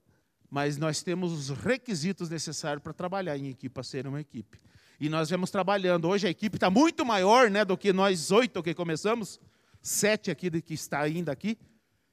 Mas 0.50 0.78
nós 0.78 1.02
temos 1.02 1.32
os 1.32 1.50
requisitos 1.50 2.30
necessários 2.30 2.84
para 2.84 2.94
trabalhar 2.94 3.38
em 3.38 3.48
equipe, 3.48 3.74
para 3.74 3.84
ser 3.84 4.06
uma 4.06 4.20
equipe. 4.20 4.60
E 5.00 5.08
nós 5.08 5.30
vemos 5.30 5.50
trabalhando. 5.50 6.08
Hoje 6.08 6.28
a 6.28 6.30
equipe 6.30 6.58
está 6.58 6.70
muito 6.70 7.06
maior 7.06 7.50
né, 7.50 7.64
do 7.64 7.78
que 7.78 7.94
nós 7.94 8.32
oito 8.32 8.62
que 8.62 8.74
começamos 8.74 9.40
sete 9.82 10.30
aqui 10.32 10.50
que 10.62 10.74
está 10.74 11.00
ainda 11.00 11.32
aqui, 11.32 11.58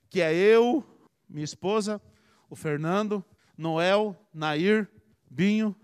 que 0.09 0.21
é 0.21 0.35
eu, 0.35 0.85
minha 1.29 1.45
esposa, 1.45 2.01
o 2.49 2.57
Fernando, 2.57 3.25
Noel, 3.57 4.17
Nair, 4.33 4.89
Binho 5.31 5.75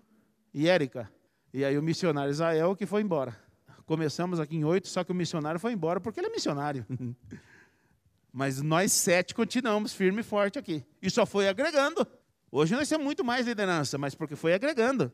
e 0.52 0.68
Érica. 0.68 1.10
E 1.52 1.64
aí 1.64 1.76
o 1.76 1.82
missionário 1.82 2.30
Israel 2.30 2.76
que 2.76 2.86
foi 2.86 3.02
embora. 3.02 3.36
Começamos 3.84 4.40
aqui 4.40 4.56
em 4.56 4.64
oito, 4.64 4.88
só 4.88 5.04
que 5.04 5.12
o 5.12 5.14
missionário 5.14 5.60
foi 5.60 5.72
embora 5.72 6.00
porque 6.00 6.20
ele 6.20 6.28
é 6.28 6.30
missionário. 6.30 6.86
Mas 8.32 8.62
nós 8.62 8.92
sete 8.92 9.34
continuamos 9.34 9.92
firme 9.92 10.20
e 10.20 10.24
forte 10.24 10.58
aqui. 10.58 10.82
E 11.02 11.10
só 11.10 11.26
foi 11.26 11.48
agregando. 11.48 12.06
Hoje 12.50 12.74
nós 12.74 12.88
temos 12.88 13.04
muito 13.04 13.24
mais 13.24 13.46
liderança, 13.46 13.96
mas 13.96 14.14
porque 14.14 14.36
foi 14.36 14.52
agregando. 14.52 15.12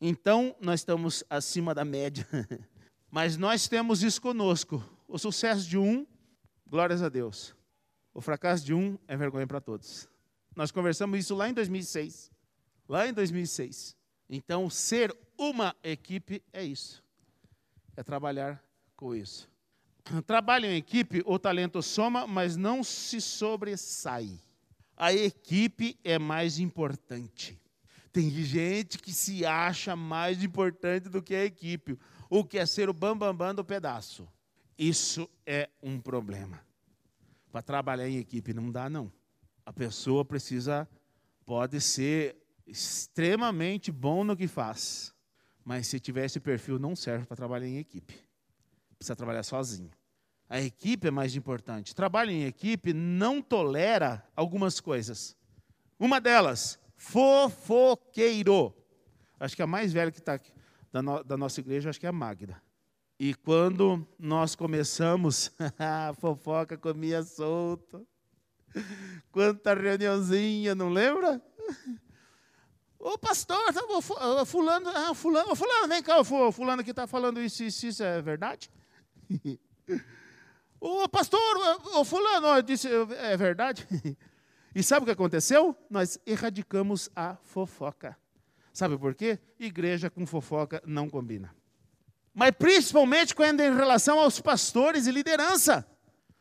Então 0.00 0.54
nós 0.60 0.80
estamos 0.80 1.22
acima 1.28 1.74
da 1.74 1.84
média. 1.84 2.26
Mas 3.10 3.36
nós 3.36 3.66
temos 3.66 4.04
isso 4.04 4.22
conosco. 4.22 4.82
O 5.10 5.18
sucesso 5.18 5.68
de 5.68 5.76
um, 5.76 6.06
glórias 6.64 7.02
a 7.02 7.08
Deus. 7.08 7.52
O 8.14 8.20
fracasso 8.20 8.64
de 8.64 8.72
um 8.72 8.96
é 9.08 9.16
vergonha 9.16 9.44
para 9.44 9.60
todos. 9.60 10.08
Nós 10.54 10.70
conversamos 10.70 11.18
isso 11.18 11.34
lá 11.34 11.48
em 11.48 11.52
2006. 11.52 12.30
Lá 12.88 13.08
em 13.08 13.12
2006. 13.12 13.96
Então, 14.28 14.70
ser 14.70 15.12
uma 15.36 15.74
equipe 15.82 16.40
é 16.52 16.62
isso. 16.62 17.02
é 17.96 18.04
trabalhar 18.04 18.62
com 18.94 19.12
isso. 19.12 19.50
Trabalho 20.24 20.66
em 20.66 20.76
equipe, 20.76 21.24
o 21.26 21.40
talento 21.40 21.82
soma, 21.82 22.24
mas 22.24 22.56
não 22.56 22.84
se 22.84 23.20
sobressai. 23.20 24.40
A 24.96 25.12
equipe 25.12 25.98
é 26.04 26.20
mais 26.20 26.60
importante. 26.60 27.60
Tem 28.12 28.30
gente 28.30 28.96
que 28.96 29.12
se 29.12 29.44
acha 29.44 29.96
mais 29.96 30.42
importante 30.44 31.08
do 31.08 31.20
que 31.20 31.34
a 31.34 31.44
equipe, 31.44 31.98
o 32.28 32.44
que 32.44 32.58
é 32.58 32.64
ser 32.64 32.88
o 32.88 32.92
bambambam 32.92 33.34
bam, 33.34 33.46
bam 33.48 33.54
do 33.56 33.64
pedaço. 33.64 34.28
Isso 34.80 35.28
é 35.44 35.68
um 35.82 36.00
problema. 36.00 36.58
Para 37.52 37.60
trabalhar 37.60 38.08
em 38.08 38.16
equipe 38.16 38.54
não 38.54 38.72
dá, 38.72 38.88
não. 38.88 39.12
A 39.66 39.74
pessoa 39.74 40.24
precisa, 40.24 40.88
pode 41.44 41.78
ser 41.82 42.34
extremamente 42.66 43.92
bom 43.92 44.24
no 44.24 44.34
que 44.34 44.48
faz, 44.48 45.14
mas 45.62 45.86
se 45.86 46.00
tiver 46.00 46.24
esse 46.24 46.40
perfil, 46.40 46.78
não 46.78 46.96
serve 46.96 47.26
para 47.26 47.36
trabalhar 47.36 47.66
em 47.66 47.76
equipe. 47.76 48.18
Precisa 48.96 49.14
trabalhar 49.14 49.42
sozinho. 49.42 49.90
A 50.48 50.58
equipe 50.62 51.08
é 51.08 51.10
mais 51.10 51.36
importante. 51.36 51.94
Trabalho 51.94 52.30
em 52.30 52.46
equipe 52.46 52.94
não 52.94 53.42
tolera 53.42 54.26
algumas 54.34 54.80
coisas. 54.80 55.36
Uma 55.98 56.22
delas, 56.22 56.78
fofoqueiro. 56.96 58.74
Acho 59.38 59.54
que 59.54 59.62
a 59.62 59.66
mais 59.66 59.92
velha 59.92 60.10
que 60.10 60.20
está 60.20 60.40
da, 60.90 61.02
no, 61.02 61.22
da 61.22 61.36
nossa 61.36 61.60
igreja, 61.60 61.90
acho 61.90 62.00
que 62.00 62.06
é 62.06 62.08
a 62.08 62.12
Magda. 62.12 62.62
E 63.22 63.34
quando 63.34 64.08
nós 64.18 64.54
começamos, 64.54 65.52
a 65.78 66.14
fofoca 66.14 66.78
comia 66.78 67.22
solto. 67.22 68.08
Quanta 69.30 69.74
reuniãozinha, 69.74 70.74
não 70.74 70.88
lembra? 70.88 71.38
Ô 72.98 73.18
pastor, 73.18 73.74
tá, 73.74 73.82
fulano, 74.46 74.88
ah, 74.88 75.12
fulano, 75.12 75.54
fulano, 75.54 75.88
vem 75.88 76.02
cá, 76.02 76.24
fulano 76.24 76.82
que 76.82 76.92
está 76.92 77.06
falando 77.06 77.42
isso, 77.42 77.62
isso, 77.62 77.88
isso 77.88 78.02
é 78.02 78.22
verdade? 78.22 78.70
Ô 80.80 81.06
pastor, 81.06 81.38
o 81.96 82.04
fulano 82.06 82.62
disse, 82.62 82.88
é 82.88 83.36
verdade? 83.36 83.86
E 84.74 84.82
sabe 84.82 85.02
o 85.02 85.04
que 85.04 85.12
aconteceu? 85.12 85.76
Nós 85.90 86.18
erradicamos 86.24 87.10
a 87.14 87.36
fofoca. 87.36 88.16
Sabe 88.72 88.96
por 88.96 89.14
quê? 89.14 89.38
Igreja 89.58 90.08
com 90.08 90.26
fofoca 90.26 90.82
não 90.86 91.10
combina. 91.10 91.54
Mas 92.34 92.52
principalmente 92.52 93.34
quando 93.34 93.60
é 93.60 93.66
em 93.66 93.74
relação 93.74 94.18
aos 94.18 94.40
pastores 94.40 95.06
e 95.06 95.10
liderança. 95.10 95.86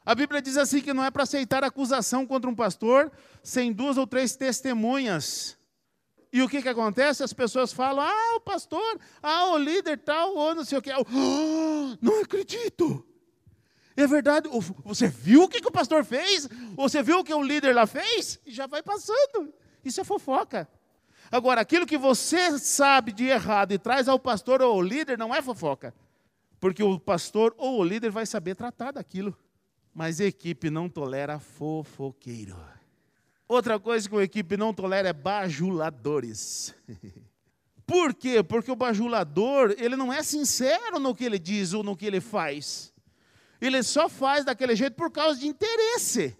A 0.05 0.15
Bíblia 0.15 0.41
diz 0.41 0.57
assim 0.57 0.81
que 0.81 0.93
não 0.93 1.03
é 1.03 1.11
para 1.11 1.23
aceitar 1.23 1.63
acusação 1.63 2.25
contra 2.25 2.49
um 2.49 2.55
pastor 2.55 3.11
sem 3.43 3.71
duas 3.71 3.97
ou 3.97 4.07
três 4.07 4.35
testemunhas. 4.35 5.57
E 6.31 6.41
o 6.41 6.49
que, 6.49 6.61
que 6.61 6.69
acontece? 6.69 7.23
As 7.23 7.33
pessoas 7.33 7.73
falam: 7.73 8.05
ah, 8.05 8.35
o 8.35 8.39
pastor, 8.39 8.99
ah, 9.21 9.51
o 9.51 9.57
líder 9.57 9.97
tal, 9.97 10.35
ou 10.35 10.55
não 10.55 10.63
sei 10.63 10.77
o 10.77 10.81
que. 10.81 10.91
Oh, 10.91 11.97
não 12.01 12.21
acredito. 12.21 13.05
É 13.97 14.07
verdade. 14.07 14.47
Você 14.85 15.07
viu 15.07 15.43
o 15.43 15.47
que, 15.47 15.59
que 15.59 15.67
o 15.67 15.71
pastor 15.71 16.05
fez? 16.05 16.47
Você 16.75 17.01
viu 17.01 17.19
o 17.19 17.23
que 17.23 17.33
o 17.33 17.43
líder 17.43 17.73
lá 17.73 17.85
fez? 17.85 18.39
E 18.45 18.51
já 18.51 18.67
vai 18.67 18.81
passando. 18.81 19.53
Isso 19.83 19.99
é 19.99 20.03
fofoca. 20.03 20.69
Agora, 21.31 21.61
aquilo 21.61 21.85
que 21.85 21.97
você 21.97 22.57
sabe 22.57 23.11
de 23.11 23.25
errado 23.25 23.71
e 23.71 23.77
traz 23.77 24.07
ao 24.07 24.19
pastor 24.19 24.61
ou 24.61 24.71
ao 24.71 24.81
líder 24.81 25.17
não 25.17 25.33
é 25.33 25.41
fofoca. 25.41 25.93
Porque 26.59 26.83
o 26.83 26.99
pastor 26.99 27.53
ou 27.57 27.79
o 27.79 27.83
líder 27.83 28.09
vai 28.09 28.25
saber 28.25 28.55
tratar 28.55 28.91
daquilo. 28.91 29.37
Mas 29.93 30.19
a 30.19 30.25
equipe 30.25 30.69
não 30.69 30.89
tolera 30.89 31.39
fofoqueiro. 31.39 32.57
Outra 33.47 33.79
coisa 33.79 34.07
que 34.07 34.15
a 34.15 34.23
equipe 34.23 34.57
não 34.57 34.73
tolera 34.73 35.09
é 35.09 35.13
bajuladores. 35.13 36.73
Por 37.85 38.13
quê? 38.13 38.43
Porque 38.43 38.71
o 38.71 38.75
bajulador, 38.75 39.73
ele 39.79 39.95
não 39.95 40.13
é 40.13 40.21
sincero 40.21 40.99
no 40.99 41.15
que 41.15 41.23
ele 41.23 41.39
diz 41.39 41.73
ou 41.73 41.81
no 41.81 41.97
que 41.97 42.05
ele 42.05 42.21
faz. 42.21 42.93
Ele 43.59 43.81
só 43.81 44.07
faz 44.07 44.45
daquele 44.45 44.75
jeito 44.75 44.95
por 44.95 45.09
causa 45.09 45.39
de 45.39 45.47
interesse. 45.47 46.37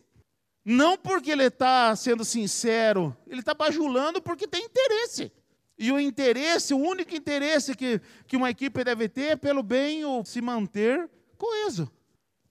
Não 0.71 0.95
porque 0.95 1.32
ele 1.32 1.45
está 1.45 1.95
sendo 1.95 2.23
sincero, 2.23 3.17
ele 3.25 3.39
está 3.39 3.55
bajulando 3.55 4.21
porque 4.21 4.47
tem 4.47 4.65
interesse. 4.65 5.32
E 5.79 5.91
o 5.91 5.99
interesse, 5.99 6.75
o 6.75 6.77
único 6.77 7.15
interesse 7.15 7.73
que, 7.73 7.99
que 8.27 8.38
uma 8.38 8.51
equipe 8.51 8.84
deve 8.84 9.10
ter 9.10 9.32
é 9.32 9.36
pelo 9.36 9.63
bem 9.63 10.05
ou 10.05 10.23
se 10.23 10.39
manter 10.39 11.10
coeso, 11.39 11.91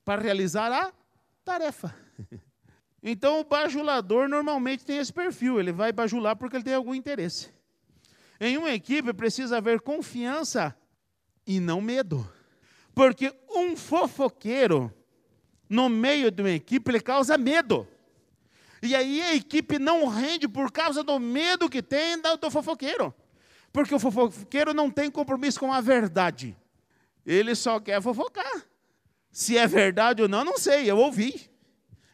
para 0.03 0.21
realizar 0.21 0.69
a 0.69 0.91
tarefa. 1.45 1.95
Então 3.01 3.39
o 3.39 3.45
bajulador 3.45 4.27
normalmente 4.27 4.83
tem 4.83 4.97
esse 4.97 5.13
perfil, 5.13 5.57
ele 5.57 5.71
vai 5.71 5.89
bajular 5.93 6.35
porque 6.35 6.57
ele 6.57 6.65
tem 6.65 6.73
algum 6.73 6.93
interesse. 6.93 7.49
Em 8.37 8.57
uma 8.57 8.71
equipe 8.71 9.13
precisa 9.13 9.55
haver 9.55 9.79
confiança 9.79 10.75
e 11.47 11.61
não 11.61 11.79
medo. 11.79 12.29
Porque 12.93 13.33
um 13.49 13.77
fofoqueiro, 13.77 14.93
no 15.69 15.87
meio 15.87 16.29
de 16.29 16.41
uma 16.41 16.51
equipe, 16.51 16.91
ele 16.91 16.99
causa 16.99 17.37
medo. 17.37 17.87
E 18.81 18.95
aí 18.95 19.21
a 19.21 19.35
equipe 19.35 19.77
não 19.77 20.07
rende 20.07 20.47
por 20.47 20.71
causa 20.71 21.03
do 21.03 21.19
medo 21.19 21.69
que 21.69 21.81
tem 21.81 22.17
do 22.21 22.51
fofoqueiro. 22.51 23.13
Porque 23.71 23.93
o 23.93 23.99
fofoqueiro 23.99 24.73
não 24.73 24.89
tem 24.89 25.11
compromisso 25.11 25.59
com 25.59 25.71
a 25.71 25.81
verdade. 25.81 26.57
Ele 27.25 27.53
só 27.55 27.79
quer 27.79 28.01
fofocar. 28.01 28.65
Se 29.31 29.57
é 29.57 29.67
verdade 29.67 30.21
ou 30.21 30.27
não, 30.27 30.43
não 30.43 30.57
sei, 30.57 30.89
eu 30.89 30.97
ouvi 30.97 31.49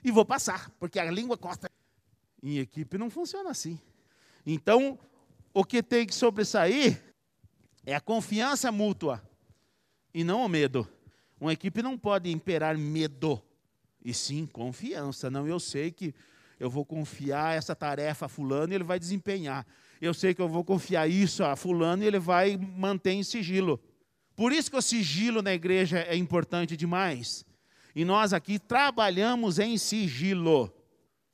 e 0.04 0.12
vou 0.12 0.26
passar, 0.26 0.70
porque 0.80 1.00
a 1.00 1.10
língua 1.10 1.38
corta. 1.38 1.70
Em 2.44 2.60
equipe 2.60 2.98
não 2.98 3.10
funciona 3.10 3.50
assim. 3.50 3.80
Então, 4.46 5.00
o 5.54 5.64
que 5.64 5.82
tem 5.82 6.06
que 6.06 6.14
sobressair 6.14 7.02
é 7.86 7.96
a 7.96 8.02
confiança 8.02 8.72
mútua 8.72 9.24
e 10.14 10.24
não 10.24 10.46
o 10.46 10.50
medo. 10.50 10.88
Uma 11.40 11.54
equipe 11.54 11.82
não 11.82 11.98
pode 11.98 12.30
imperar 12.30 12.78
medo, 12.78 13.42
e 14.04 14.14
sim 14.14 14.46
confiança. 14.46 15.30
Não, 15.32 15.48
eu 15.48 15.60
sei 15.60 15.92
que 15.92 16.14
eu 16.60 16.70
vou 16.70 16.86
confiar 16.86 17.58
essa 17.58 17.76
tarefa 17.76 18.26
a 18.26 18.30
fulano 18.30 18.72
e 18.72 18.76
ele 18.76 18.84
vai 18.84 19.00
desempenhar. 19.00 19.66
Eu 20.02 20.14
sei 20.14 20.34
que 20.34 20.42
eu 20.42 20.48
vou 20.48 20.64
confiar 20.64 21.10
isso 21.10 21.44
a 21.44 21.56
fulano 21.56 22.04
e 22.04 22.08
ele 22.08 22.20
vai 22.20 22.58
manter 22.58 23.12
em 23.12 23.24
sigilo. 23.24 23.80
Por 24.36 24.52
isso 24.52 24.70
que 24.70 24.78
o 24.78 24.82
sigilo 24.82 25.42
na 25.42 25.54
igreja 25.54 26.00
é 26.00 26.16
importante 26.16 26.76
demais. 26.76 27.46
E 27.96 28.04
nós 28.04 28.34
aqui 28.34 28.60
trabalhamos 28.60 29.60
em 29.60 29.78
sigilo. 29.78 30.72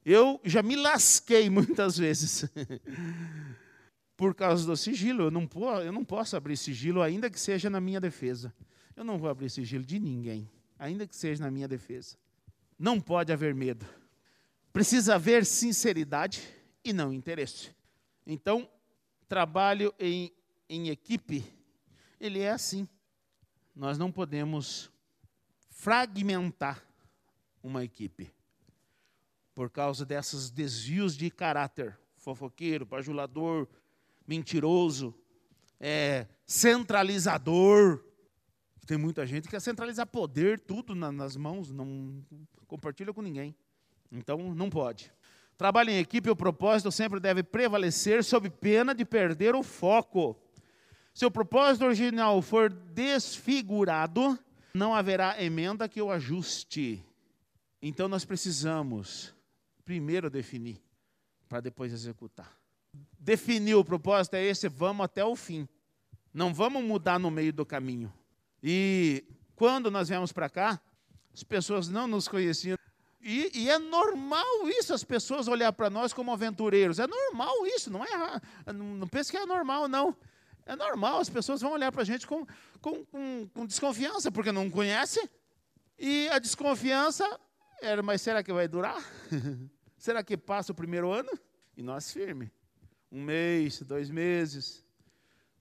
Eu 0.06 0.40
já 0.44 0.62
me 0.62 0.76
lasquei 0.76 1.50
muitas 1.52 1.98
vezes. 1.98 2.46
Por 4.16 4.36
causa 4.36 4.68
do 4.68 4.78
sigilo, 4.78 5.24
eu 5.24 5.32
não, 5.32 5.50
eu 5.84 5.92
não 5.92 6.06
posso 6.06 6.36
abrir 6.36 6.56
sigilo, 6.56 7.02
ainda 7.02 7.28
que 7.28 7.40
seja 7.40 7.72
na 7.72 7.82
minha 7.82 8.00
defesa. 8.00 8.54
Eu 8.96 9.04
não 9.04 9.18
vou 9.18 9.28
abrir 9.28 9.50
sigilo 9.50 9.84
de 9.84 10.00
ninguém, 10.00 10.48
ainda 10.78 11.08
que 11.08 11.16
seja 11.16 11.44
na 11.44 11.50
minha 11.50 11.68
defesa. 11.68 12.16
Não 12.78 13.00
pode 13.00 13.34
haver 13.34 13.56
medo. 13.56 13.84
Precisa 14.74 15.16
haver 15.16 15.46
sinceridade 15.46 16.42
e 16.84 16.94
não 16.94 17.14
interesse. 17.14 17.72
Então, 18.26 18.70
trabalho 19.28 19.94
em, 20.00 20.32
em 20.70 20.90
equipe, 20.90 21.44
ele 22.20 22.40
é 22.40 22.52
assim. 22.52 22.88
Nós 23.76 23.98
não 23.98 24.12
podemos 24.12 24.92
fragmentar 25.70 26.84
uma 27.64 27.84
equipe 27.84 28.32
por 29.54 29.70
causa 29.70 30.06
desses 30.06 30.50
desvios 30.50 31.16
de 31.16 31.30
caráter, 31.30 32.00
fofoqueiro, 32.16 32.86
bajulador, 32.86 33.68
mentiroso, 34.26 35.14
é, 35.80 36.28
centralizador. 36.46 38.04
Tem 38.86 38.98
muita 38.98 39.26
gente 39.26 39.44
que 39.44 39.52
quer 39.52 39.60
centralizar 39.60 40.08
poder, 40.08 40.60
tudo 40.60 40.96
na, 40.96 41.12
nas 41.12 41.36
mãos, 41.36 41.72
não 41.72 42.24
compartilha 42.68 43.14
com 43.14 43.22
ninguém. 43.22 43.56
Então, 44.12 44.54
não 44.54 44.70
pode. 44.70 45.12
Trabalho 45.58 45.92
em 45.92 46.00
equipe, 46.00 46.30
o 46.30 46.36
propósito 46.36 46.92
sempre 46.92 47.20
deve 47.20 47.44
prevalecer 47.44 48.24
sob 48.24 48.50
pena 48.50 48.96
de 48.96 49.06
perder 49.06 49.56
o 49.56 49.64
foco. 49.64 50.36
Se 51.14 51.26
o 51.26 51.32
propósito 51.32 51.86
original 51.86 52.42
for 52.42 52.70
desfigurado, 52.70 54.40
não 54.74 54.96
haverá 54.96 55.42
emenda 55.42 55.88
que 55.88 56.02
o 56.02 56.10
ajuste. 56.10 57.04
Então 57.82 58.08
nós 58.08 58.24
precisamos 58.26 59.34
primeiro 59.84 60.30
definir, 60.30 60.82
para 61.50 61.60
depois 61.60 61.92
executar. 61.92 62.52
Definir 63.20 63.76
o 63.76 63.84
propósito 63.84 64.36
é 64.36 64.44
esse, 64.44 64.68
vamos 64.68 65.04
até 65.04 65.24
o 65.24 65.36
fim. 65.36 65.68
Não 66.34 66.54
vamos 66.54 66.84
mudar 66.84 67.20
no 67.20 67.30
meio 67.30 67.52
do 67.52 67.66
caminho. 67.66 68.12
E 68.64 69.24
quando 69.56 69.92
nós 69.92 70.10
viemos 70.10 70.32
para 70.32 70.50
cá, 70.50 70.82
as 71.34 71.44
pessoas 71.44 71.90
não 71.90 72.08
nos 72.08 72.28
conheciam. 72.28 72.78
E, 73.24 73.52
e, 73.54 73.70
é 73.70 73.78
normal 73.78 74.68
isso, 74.68 74.94
as 74.94 75.04
pessoas 75.04 75.48
olhar 75.48 75.72
para 75.74 75.90
nós 75.90 76.12
como 76.12 76.32
aventureiros. 76.32 76.98
É 76.98 77.06
normal 77.06 77.68
isso, 77.68 77.92
não 77.92 78.04
é? 78.04 78.42
Não, 78.74 79.08
pense 79.08 79.30
que 79.30 79.38
é 79.38 79.46
normal, 79.46 79.88
não. 79.88 80.16
É 80.66 80.76
normal, 80.76 81.20
as 81.20 81.30
pessoas 81.30 81.62
vão 81.62 81.74
olhar 81.74 81.92
para 81.92 82.02
a 82.02 82.06
gente 82.06 82.26
com, 82.26 82.46
com, 82.82 83.06
com, 83.06 83.50
com, 83.54 83.66
desconfiança, 83.66 84.32
porque 84.32 84.52
não 84.52 84.70
conhece. 84.70 85.30
E 86.00 86.28
a 86.30 86.40
desconfiança 86.40 87.40
era, 87.82 88.02
mas 88.02 88.22
será 88.22 88.42
que 88.42 88.52
vai 88.52 88.68
durar? 88.68 89.04
será 89.98 90.24
que 90.24 90.36
passa 90.36 90.72
o 90.72 90.76
primeiro 90.76 91.12
ano? 91.12 91.30
E 91.78 91.84
nós 91.84 92.12
firme. 92.12 92.52
Um 93.12 93.22
mês, 93.22 93.82
dois 93.82 94.10
meses, 94.10 94.84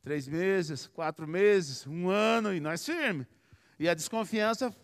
três 0.03 0.27
meses, 0.27 0.87
quatro 0.87 1.27
meses, 1.29 1.87
um 1.87 2.09
ano, 2.09 2.55
e 2.55 2.61
nós 2.61 2.85
firme. 2.87 3.27
E 3.79 3.88
a 3.88 3.94
desconfiança 3.94 4.75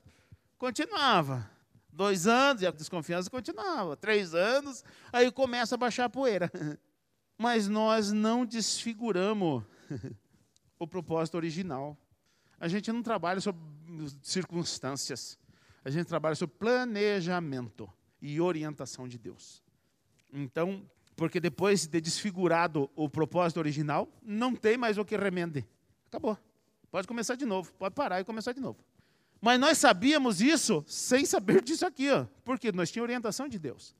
continuava. 0.59 1.56
Dois 1.97 2.27
anos 2.27 2.61
e 2.61 2.67
a 2.67 2.71
desconfiança 2.71 3.31
continuava. 3.31 3.97
Três 3.97 4.35
anos, 4.35 4.85
aí 5.11 5.33
começa 5.33 5.77
a 5.77 5.79
baixar 5.79 6.05
a 6.05 6.11
poeira. 6.11 6.53
Mas 7.39 7.69
nós 7.69 8.13
não 8.13 8.45
desfiguramos 8.45 9.65
o 10.79 10.87
propósito 10.87 11.37
original. 11.37 11.97
A 12.61 12.69
gente 12.69 12.93
não 12.93 13.03
trabalha 13.03 13.41
sobre 13.41 13.63
circunstâncias. 14.23 15.39
A 15.83 15.89
gente 15.89 16.07
trabalha 16.07 16.35
sobre 16.35 16.55
planejamento 16.59 17.91
e 18.21 18.43
orientação 18.43 19.09
de 19.09 19.17
Deus. 19.17 19.63
Então, 20.31 20.85
porque 21.17 21.41
depois 21.41 21.87
de 21.87 21.99
desfigurado 21.99 22.91
o 22.95 23.09
propósito 23.09 23.57
original, 23.57 24.07
não 24.23 24.55
tem 24.55 24.77
mais 24.77 24.99
o 24.99 25.05
que 25.05 25.17
remender. 25.17 25.67
Acabou. 26.09 26.37
Pode 26.91 27.09
começar 27.09 27.37
de 27.37 27.47
novo, 27.47 27.73
pode 27.79 27.95
parar 27.95 28.21
e 28.21 28.25
começar 28.25 28.53
de 28.53 28.61
novo. 28.61 28.85
Mas 29.47 29.61
nós 29.61 29.79
sabíamos 29.79 30.41
isso 30.41 30.85
sem 30.89 31.25
saber 31.25 31.63
disso 31.63 31.87
aqui, 31.87 32.11
ó, 32.11 32.27
porque 32.45 32.73
nós 32.73 32.91
tínhamos 32.91 33.11
orientação 33.11 33.47
de 33.47 33.61
Deus. 33.61 33.95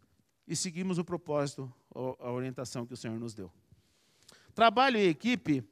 E 0.45 0.57
seguimos 0.57 0.99
o 0.99 1.05
propósito, 1.05 1.73
a 1.95 2.33
orientação 2.33 2.85
que 2.85 2.93
o 2.93 2.97
Senhor 2.97 3.17
nos 3.17 3.33
deu. 3.33 3.49
Trabalho 4.57 4.97
em 4.97 5.07
equipe, 5.07 5.63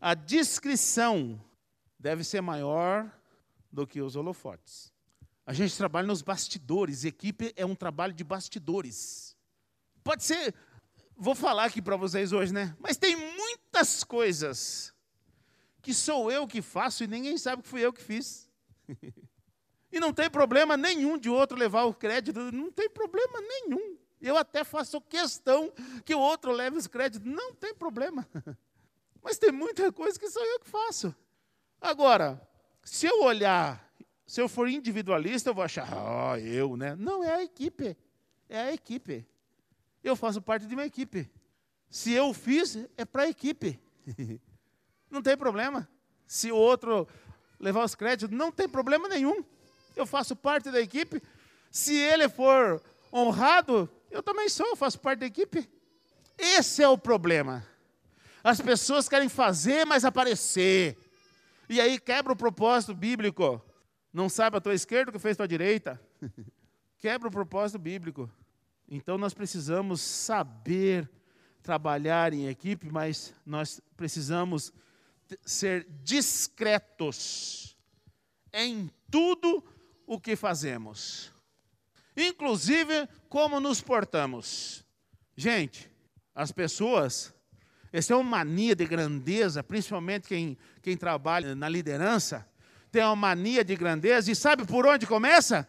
a 0.00 0.14
discrição 0.14 1.44
deve 1.98 2.22
ser 2.22 2.40
maior 2.42 3.10
do 3.72 3.88
que 3.88 4.00
os 4.00 4.14
holofotes. 4.14 4.92
A 5.44 5.52
gente 5.52 5.76
trabalha 5.76 6.06
nos 6.06 6.22
bastidores, 6.22 7.04
equipe 7.04 7.52
é 7.56 7.66
um 7.66 7.74
trabalho 7.74 8.12
de 8.12 8.22
bastidores. 8.22 9.36
Pode 10.04 10.22
ser, 10.22 10.54
vou 11.16 11.34
falar 11.34 11.64
aqui 11.64 11.82
para 11.82 11.96
vocês 11.96 12.32
hoje, 12.32 12.54
né? 12.54 12.72
Mas 12.78 12.96
tem 12.96 13.16
muitas 13.16 14.04
coisas 14.04 14.94
que 15.82 15.92
sou 15.92 16.30
eu 16.30 16.46
que 16.46 16.62
faço 16.62 17.02
e 17.02 17.08
ninguém 17.08 17.36
sabe 17.36 17.62
que 17.62 17.68
fui 17.68 17.80
eu 17.80 17.92
que 17.92 18.00
fiz. 18.00 18.51
e 19.92 20.00
não 20.00 20.12
tem 20.12 20.30
problema 20.30 20.76
nenhum 20.76 21.18
de 21.18 21.28
outro 21.28 21.56
levar 21.56 21.84
o 21.84 21.94
crédito, 21.94 22.52
não 22.52 22.70
tem 22.70 22.88
problema 22.88 23.40
nenhum. 23.40 23.96
Eu 24.20 24.36
até 24.36 24.62
faço 24.62 25.00
questão 25.00 25.72
que 26.04 26.14
o 26.14 26.20
outro 26.20 26.52
leve 26.52 26.76
os 26.76 26.86
créditos, 26.86 27.28
não 27.28 27.52
tem 27.54 27.74
problema. 27.74 28.26
Mas 29.22 29.38
tem 29.38 29.52
muita 29.52 29.92
coisa 29.92 30.18
que 30.18 30.30
sou 30.30 30.44
eu 30.44 30.60
que 30.60 30.68
faço. 30.68 31.14
Agora, 31.80 32.40
se 32.84 33.06
eu 33.06 33.22
olhar, 33.22 33.92
se 34.26 34.40
eu 34.40 34.48
for 34.48 34.68
individualista, 34.68 35.50
eu 35.50 35.54
vou 35.54 35.64
achar, 35.64 35.88
ah, 35.92 36.38
eu, 36.38 36.76
né? 36.76 36.94
Não, 36.96 37.22
é 37.22 37.34
a 37.34 37.42
equipe. 37.42 37.96
É 38.48 38.60
a 38.60 38.72
equipe. 38.72 39.26
Eu 40.02 40.16
faço 40.16 40.40
parte 40.40 40.66
de 40.66 40.74
uma 40.74 40.84
equipe. 40.84 41.30
Se 41.90 42.12
eu 42.12 42.32
fiz, 42.32 42.76
é 42.96 43.04
para 43.04 43.22
a 43.22 43.28
equipe. 43.28 43.78
Não 45.10 45.20
tem 45.20 45.36
problema. 45.36 45.88
Se 46.26 46.50
o 46.50 46.56
outro 46.56 47.06
levar 47.62 47.84
os 47.84 47.94
créditos, 47.94 48.36
não 48.36 48.50
tem 48.50 48.68
problema 48.68 49.08
nenhum. 49.08 49.42
Eu 49.94 50.04
faço 50.04 50.34
parte 50.34 50.70
da 50.70 50.80
equipe. 50.80 51.22
Se 51.70 51.94
ele 51.94 52.28
for 52.28 52.82
honrado, 53.12 53.88
eu 54.10 54.22
também 54.22 54.48
sou, 54.48 54.66
eu 54.66 54.76
faço 54.76 54.98
parte 54.98 55.20
da 55.20 55.26
equipe. 55.26 55.70
Esse 56.36 56.82
é 56.82 56.88
o 56.88 56.98
problema. 56.98 57.64
As 58.42 58.60
pessoas 58.60 59.08
querem 59.08 59.28
fazer, 59.28 59.86
mas 59.86 60.04
aparecer. 60.04 60.98
E 61.68 61.80
aí 61.80 62.00
quebra 62.00 62.32
o 62.32 62.36
propósito 62.36 62.94
bíblico. 62.94 63.62
Não 64.12 64.28
sabe 64.28 64.56
a 64.56 64.60
tua 64.60 64.74
esquerda 64.74 65.10
o 65.10 65.12
que 65.12 65.18
fez 65.20 65.36
tua 65.36 65.46
direita. 65.46 66.00
quebra 66.98 67.28
o 67.28 67.30
propósito 67.30 67.78
bíblico. 67.78 68.28
Então 68.88 69.16
nós 69.16 69.32
precisamos 69.32 70.00
saber 70.00 71.08
trabalhar 71.62 72.32
em 72.32 72.48
equipe, 72.48 72.90
mas 72.90 73.32
nós 73.46 73.80
precisamos 73.96 74.72
ser 75.44 75.86
discretos 76.02 77.76
em 78.52 78.90
tudo 79.10 79.64
o 80.06 80.20
que 80.20 80.36
fazemos, 80.36 81.32
inclusive 82.16 83.08
como 83.28 83.60
nos 83.60 83.80
portamos. 83.80 84.84
Gente, 85.36 85.90
as 86.34 86.52
pessoas, 86.52 87.34
essa 87.92 88.12
é 88.12 88.16
uma 88.16 88.38
mania 88.38 88.74
de 88.74 88.86
grandeza, 88.86 89.62
principalmente 89.62 90.28
quem, 90.28 90.58
quem 90.82 90.96
trabalha 90.96 91.54
na 91.54 91.68
liderança, 91.68 92.46
tem 92.90 93.02
uma 93.02 93.16
mania 93.16 93.64
de 93.64 93.74
grandeza 93.74 94.30
e 94.30 94.36
sabe 94.36 94.66
por 94.66 94.86
onde 94.86 95.06
começa? 95.06 95.66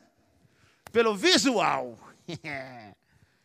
Pelo 0.92 1.16
visual. 1.16 1.98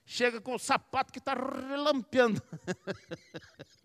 Chega 0.05 0.41
com 0.41 0.55
o 0.55 0.59
sapato 0.59 1.13
que 1.13 1.19
está 1.19 1.35
relampeando. 1.35 2.43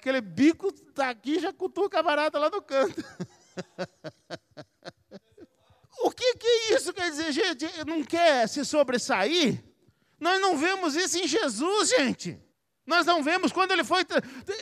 Aquele 0.00 0.22
bico 0.22 0.68
está 0.68 1.10
aqui 1.10 1.38
já 1.38 1.52
cutuca 1.52 1.86
o 1.86 1.90
camarada 1.90 2.38
lá 2.38 2.48
no 2.48 2.62
canto. 2.62 3.04
o 6.02 6.10
que, 6.10 6.36
que 6.36 6.46
é 6.46 6.74
isso 6.74 6.94
quer 6.94 7.10
dizer, 7.10 7.30
gente? 7.32 7.66
Não 7.86 8.02
quer 8.02 8.48
se 8.48 8.64
sobressair? 8.64 9.62
Nós 10.18 10.40
não 10.40 10.56
vemos 10.56 10.96
isso 10.96 11.18
em 11.18 11.28
Jesus, 11.28 11.90
gente. 11.90 12.40
Nós 12.86 13.04
não 13.04 13.22
vemos 13.22 13.52
quando 13.52 13.72
ele 13.72 13.84
foi, 13.84 14.06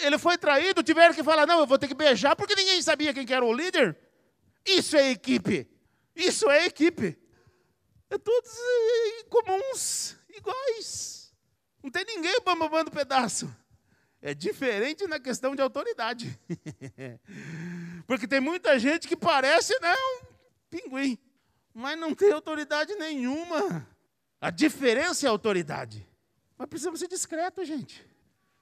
ele 0.03 0.19
foi 0.19 0.37
traído, 0.37 0.83
tiveram 0.83 1.15
que 1.15 1.23
falar: 1.23 1.47
não, 1.47 1.61
eu 1.61 1.69
vou 1.69 1.79
ter 1.79 1.87
que 1.87 1.95
beijar, 1.95 2.35
porque 2.35 2.57
ninguém 2.57 2.83
sabia 2.83 3.15
quem 3.15 3.25
que 3.25 3.33
era 3.33 3.45
o 3.45 3.53
líder. 3.53 3.97
Isso 4.67 4.97
é 4.97 5.13
equipe. 5.13 5.71
Isso 6.17 6.51
é 6.51 6.67
equipe. 6.67 7.17
É 8.11 8.19
todos 8.19 8.51
comuns, 9.31 10.17
iguais. 10.31 11.33
Não 11.81 11.93
tem 11.93 12.05
ninguém 12.05 12.41
bambando 12.45 12.91
pedaço. 12.91 13.49
É 14.21 14.35
diferente 14.35 15.07
na 15.07 15.21
questão 15.21 15.55
de 15.55 15.63
autoridade. 15.63 16.39
Porque 18.07 18.27
tem 18.27 18.41
muita 18.41 18.79
gente 18.79 19.07
que 19.07 19.17
parece 19.17 19.79
né, 19.81 19.95
um 19.95 20.27
pinguim, 20.69 21.19
mas 21.73 21.99
não 21.99 22.15
tem 22.15 22.33
autoridade 22.33 22.95
nenhuma. 22.97 23.87
A 24.41 24.51
diferença 24.51 25.27
é 25.27 25.29
a 25.29 25.31
autoridade. 25.31 26.07
Mas 26.57 26.69
precisamos 26.69 26.99
ser 26.99 27.09
discretos, 27.09 27.67
gente. 27.67 28.05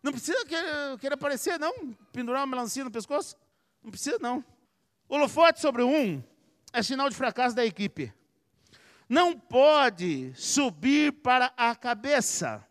Não 0.03 0.13
precisa 0.13 0.45
querer, 0.45 0.99
querer 0.99 1.15
aparecer, 1.15 1.59
não. 1.59 1.95
Pendurar 2.13 2.43
uma 2.43 2.47
melancia 2.47 2.85
no 2.85 2.91
pescoço. 2.91 3.37
Não 3.83 3.91
precisa, 3.91 4.19
não. 4.21 4.45
Holofote 5.09 5.61
sobre 5.61 5.83
um 5.83 6.23
é 6.73 6.83
sinal 6.83 7.09
de 7.09 7.17
fracasso 7.17 7.57
da 7.57 7.65
equipe. 7.65 8.13
Não 9.09 9.39
pode 9.39 10.35
subir 10.35 11.13
para 11.13 11.53
a 11.57 11.75
cabeça. 11.75 12.66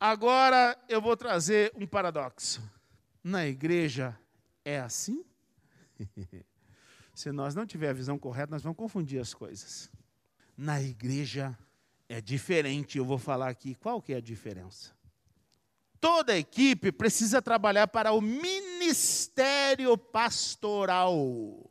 Agora 0.00 0.82
eu 0.88 0.98
vou 0.98 1.14
trazer 1.14 1.70
um 1.76 1.86
paradoxo. 1.86 2.62
Na 3.22 3.46
igreja 3.46 4.18
é 4.64 4.80
assim? 4.80 5.22
Se 7.14 7.30
nós 7.30 7.54
não 7.54 7.66
tiver 7.66 7.90
a 7.90 7.92
visão 7.92 8.18
correta, 8.18 8.50
nós 8.52 8.62
vamos 8.62 8.78
confundir 8.78 9.20
as 9.20 9.34
coisas. 9.34 9.90
Na 10.56 10.80
igreja 10.80 11.54
é 12.08 12.18
diferente, 12.18 12.96
eu 12.96 13.04
vou 13.04 13.18
falar 13.18 13.50
aqui 13.50 13.74
qual 13.74 14.00
que 14.00 14.14
é 14.14 14.16
a 14.16 14.22
diferença. 14.22 14.96
Toda 16.00 16.34
equipe 16.34 16.90
precisa 16.90 17.42
trabalhar 17.42 17.86
para 17.88 18.10
o 18.12 18.22
ministério 18.22 19.98
pastoral. 19.98 21.70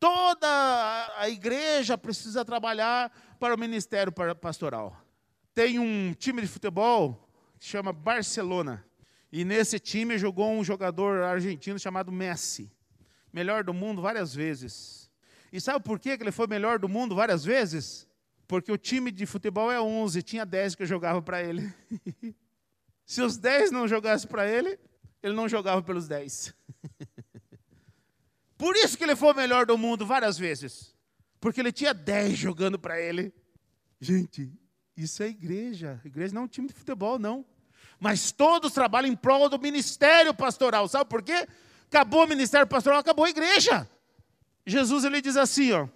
Toda 0.00 1.14
a 1.16 1.28
igreja 1.28 1.96
precisa 1.96 2.44
trabalhar 2.44 3.36
para 3.38 3.54
o 3.54 3.58
ministério 3.58 4.12
pastoral. 4.12 5.00
Tem 5.54 5.78
um 5.78 6.12
time 6.12 6.42
de 6.42 6.48
futebol 6.48 7.25
chama 7.58 7.92
Barcelona. 7.92 8.84
E 9.32 9.44
nesse 9.44 9.78
time 9.78 10.18
jogou 10.18 10.50
um 10.50 10.64
jogador 10.64 11.22
argentino 11.22 11.78
chamado 11.78 12.12
Messi. 12.12 12.70
Melhor 13.32 13.64
do 13.64 13.74
mundo 13.74 14.00
várias 14.00 14.34
vezes. 14.34 15.10
E 15.52 15.60
sabe 15.60 15.84
por 15.84 15.98
que 15.98 16.10
ele 16.10 16.32
foi 16.32 16.46
melhor 16.46 16.78
do 16.78 16.88
mundo 16.88 17.14
várias 17.14 17.44
vezes? 17.44 18.06
Porque 18.46 18.70
o 18.70 18.78
time 18.78 19.10
de 19.10 19.26
futebol 19.26 19.70
é 19.72 19.80
11, 19.80 20.22
tinha 20.22 20.46
10 20.46 20.74
que 20.74 20.86
jogava 20.86 21.20
para 21.20 21.42
ele. 21.42 21.72
Se 23.04 23.20
os 23.20 23.36
10 23.36 23.70
não 23.70 23.86
jogassem 23.86 24.28
para 24.28 24.48
ele, 24.48 24.78
ele 25.22 25.34
não 25.34 25.48
jogava 25.48 25.82
pelos 25.82 26.06
10. 26.08 26.54
Por 28.56 28.74
isso 28.76 28.96
que 28.96 29.04
ele 29.04 29.16
foi 29.16 29.32
o 29.32 29.36
melhor 29.36 29.66
do 29.66 29.76
mundo 29.76 30.06
várias 30.06 30.38
vezes. 30.38 30.94
Porque 31.40 31.60
ele 31.60 31.72
tinha 31.72 31.92
10 31.92 32.38
jogando 32.38 32.78
para 32.78 33.00
ele. 33.00 33.32
Gente, 34.00 34.52
isso 34.96 35.22
é 35.22 35.28
igreja. 35.28 36.00
Igreja 36.04 36.34
não 36.34 36.42
é 36.42 36.44
um 36.44 36.48
time 36.48 36.68
de 36.68 36.74
futebol, 36.74 37.18
não. 37.18 37.44
Mas 38.00 38.32
todos 38.32 38.72
trabalham 38.72 39.10
em 39.10 39.16
prol 39.16 39.48
do 39.48 39.58
ministério 39.58 40.32
pastoral. 40.32 40.88
Sabe 40.88 41.08
por 41.08 41.22
quê? 41.22 41.46
Acabou 41.88 42.24
o 42.24 42.28
ministério 42.28 42.66
pastoral, 42.66 43.00
acabou 43.00 43.24
a 43.24 43.30
igreja. 43.30 43.88
Jesus 44.66 45.04
ele 45.04 45.20
diz 45.20 45.36
assim, 45.36 45.72
ó, 45.72 45.88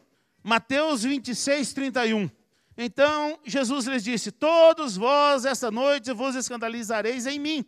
Mateus 0.42 1.02
26, 1.02 1.72
31. 1.72 2.30
Então 2.76 3.38
Jesus 3.44 3.86
lhes 3.86 4.04
disse: 4.04 4.30
Todos 4.30 4.96
vós 4.96 5.44
esta 5.44 5.70
noite 5.70 6.12
vos 6.12 6.34
escandalizareis 6.34 7.26
em 7.26 7.38
mim, 7.38 7.64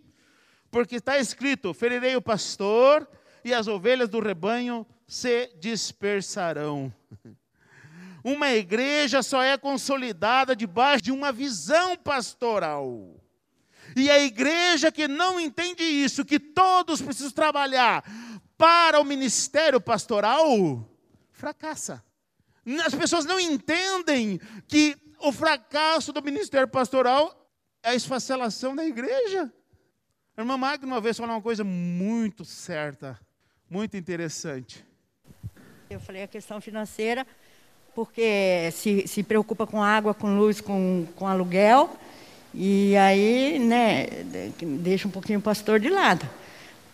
porque 0.70 0.96
está 0.96 1.18
escrito: 1.18 1.74
Ferirei 1.74 2.16
o 2.16 2.22
pastor 2.22 3.06
e 3.44 3.52
as 3.52 3.68
ovelhas 3.68 4.08
do 4.08 4.20
rebanho 4.20 4.86
se 5.06 5.48
dispersarão. 5.58 6.92
Uma 8.24 8.50
igreja 8.52 9.22
só 9.22 9.42
é 9.42 9.56
consolidada 9.58 10.54
debaixo 10.54 11.04
de 11.04 11.12
uma 11.12 11.32
visão 11.32 11.96
pastoral. 11.96 13.20
E 13.96 14.10
a 14.10 14.20
igreja 14.20 14.92
que 14.92 15.08
não 15.08 15.40
entende 15.40 15.82
isso, 15.82 16.24
que 16.24 16.38
todos 16.38 17.02
precisam 17.02 17.32
trabalhar 17.32 18.04
para 18.56 19.00
o 19.00 19.04
ministério 19.04 19.80
pastoral, 19.80 20.88
fracassa. 21.32 22.02
As 22.86 22.94
pessoas 22.94 23.24
não 23.24 23.40
entendem 23.40 24.40
que 24.68 24.96
o 25.18 25.32
fracasso 25.32 26.12
do 26.12 26.22
ministério 26.22 26.68
pastoral 26.68 27.50
é 27.82 27.90
a 27.90 27.94
esfacelação 27.94 28.76
da 28.76 28.84
igreja. 28.84 29.52
A 30.36 30.40
irmã 30.40 30.56
Magna 30.56 30.86
uma 30.86 31.00
vez 31.00 31.16
falou 31.16 31.34
uma 31.34 31.42
coisa 31.42 31.64
muito 31.64 32.44
certa, 32.44 33.18
muito 33.68 33.96
interessante. 33.96 34.84
Eu 35.90 36.00
falei 36.00 36.22
a 36.22 36.28
questão 36.28 36.60
financeira, 36.60 37.26
porque 37.94 38.70
se, 38.72 39.06
se 39.06 39.22
preocupa 39.22 39.66
com 39.66 39.82
água, 39.82 40.14
com 40.14 40.36
luz, 40.36 40.60
com, 40.60 41.06
com 41.16 41.26
aluguel, 41.26 41.96
e 42.54 42.96
aí, 42.96 43.58
né, 43.58 44.06
deixa 44.62 45.08
um 45.08 45.10
pouquinho 45.10 45.38
o 45.38 45.42
pastor 45.42 45.80
de 45.80 45.88
lado. 45.88 46.28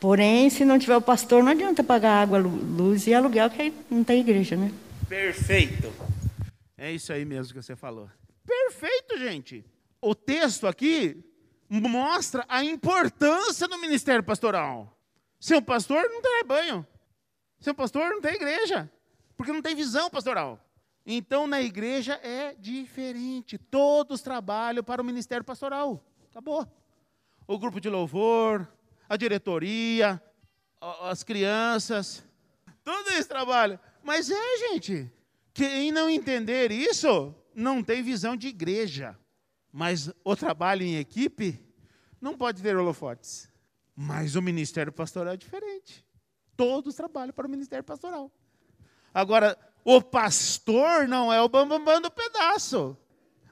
Porém, 0.00 0.48
se 0.48 0.64
não 0.64 0.78
tiver 0.78 0.96
o 0.96 1.02
pastor, 1.02 1.42
não 1.42 1.50
adianta 1.50 1.82
pagar 1.82 2.22
água, 2.22 2.38
luz 2.38 3.06
e 3.06 3.14
aluguel, 3.14 3.50
que 3.50 3.62
aí 3.62 3.74
não 3.90 4.04
tem 4.04 4.20
igreja, 4.20 4.56
né? 4.56 4.72
Perfeito. 5.08 5.92
É 6.76 6.92
isso 6.92 7.12
aí 7.12 7.24
mesmo 7.24 7.52
que 7.52 7.62
você 7.62 7.74
falou. 7.74 8.08
Perfeito, 8.46 9.18
gente. 9.18 9.64
O 10.00 10.14
texto 10.14 10.68
aqui 10.68 11.24
mostra 11.68 12.44
a 12.48 12.62
importância 12.62 13.66
do 13.66 13.78
ministério 13.78 14.22
pastoral. 14.22 14.96
Sem 15.40 15.56
um 15.56 15.62
pastor, 15.62 16.08
não 16.08 16.22
tem 16.22 16.36
rebanho. 16.38 16.86
Sem 17.60 17.72
um 17.72 17.76
pastor, 17.76 18.10
não 18.10 18.20
tem 18.20 18.34
igreja. 18.34 18.88
Porque 19.36 19.52
não 19.52 19.60
tem 19.60 19.74
visão 19.74 20.08
pastoral. 20.08 20.64
Então, 21.10 21.46
na 21.46 21.62
igreja 21.62 22.20
é 22.22 22.54
diferente. 22.54 23.56
Todos 23.56 24.20
trabalham 24.20 24.84
para 24.84 25.00
o 25.00 25.04
ministério 25.04 25.42
pastoral. 25.42 26.04
Acabou. 26.30 26.70
O 27.46 27.58
grupo 27.58 27.80
de 27.80 27.88
louvor, 27.88 28.70
a 29.08 29.16
diretoria, 29.16 30.22
as 31.00 31.22
crianças, 31.22 32.22
tudo 32.84 33.08
isso 33.12 33.26
trabalha. 33.26 33.80
Mas 34.02 34.30
é, 34.30 34.58
gente, 34.68 35.10
quem 35.54 35.90
não 35.90 36.10
entender 36.10 36.70
isso, 36.70 37.34
não 37.54 37.82
tem 37.82 38.02
visão 38.02 38.36
de 38.36 38.48
igreja. 38.48 39.18
Mas 39.72 40.12
o 40.22 40.36
trabalho 40.36 40.82
em 40.82 40.96
equipe 40.96 41.58
não 42.20 42.36
pode 42.36 42.62
ter 42.62 42.76
holofotes. 42.76 43.48
Mas 43.96 44.36
o 44.36 44.42
ministério 44.42 44.92
pastoral 44.92 45.32
é 45.32 45.36
diferente. 45.38 46.04
Todos 46.54 46.94
trabalham 46.94 47.32
para 47.32 47.46
o 47.46 47.50
ministério 47.50 47.82
pastoral. 47.82 48.30
Agora, 49.14 49.56
o 49.84 50.02
pastor 50.02 51.08
não 51.08 51.32
é 51.32 51.40
o 51.40 51.48
bambambam 51.48 51.84
bam, 51.84 51.94
bam 51.94 52.02
do 52.02 52.10
pedaço. 52.10 52.96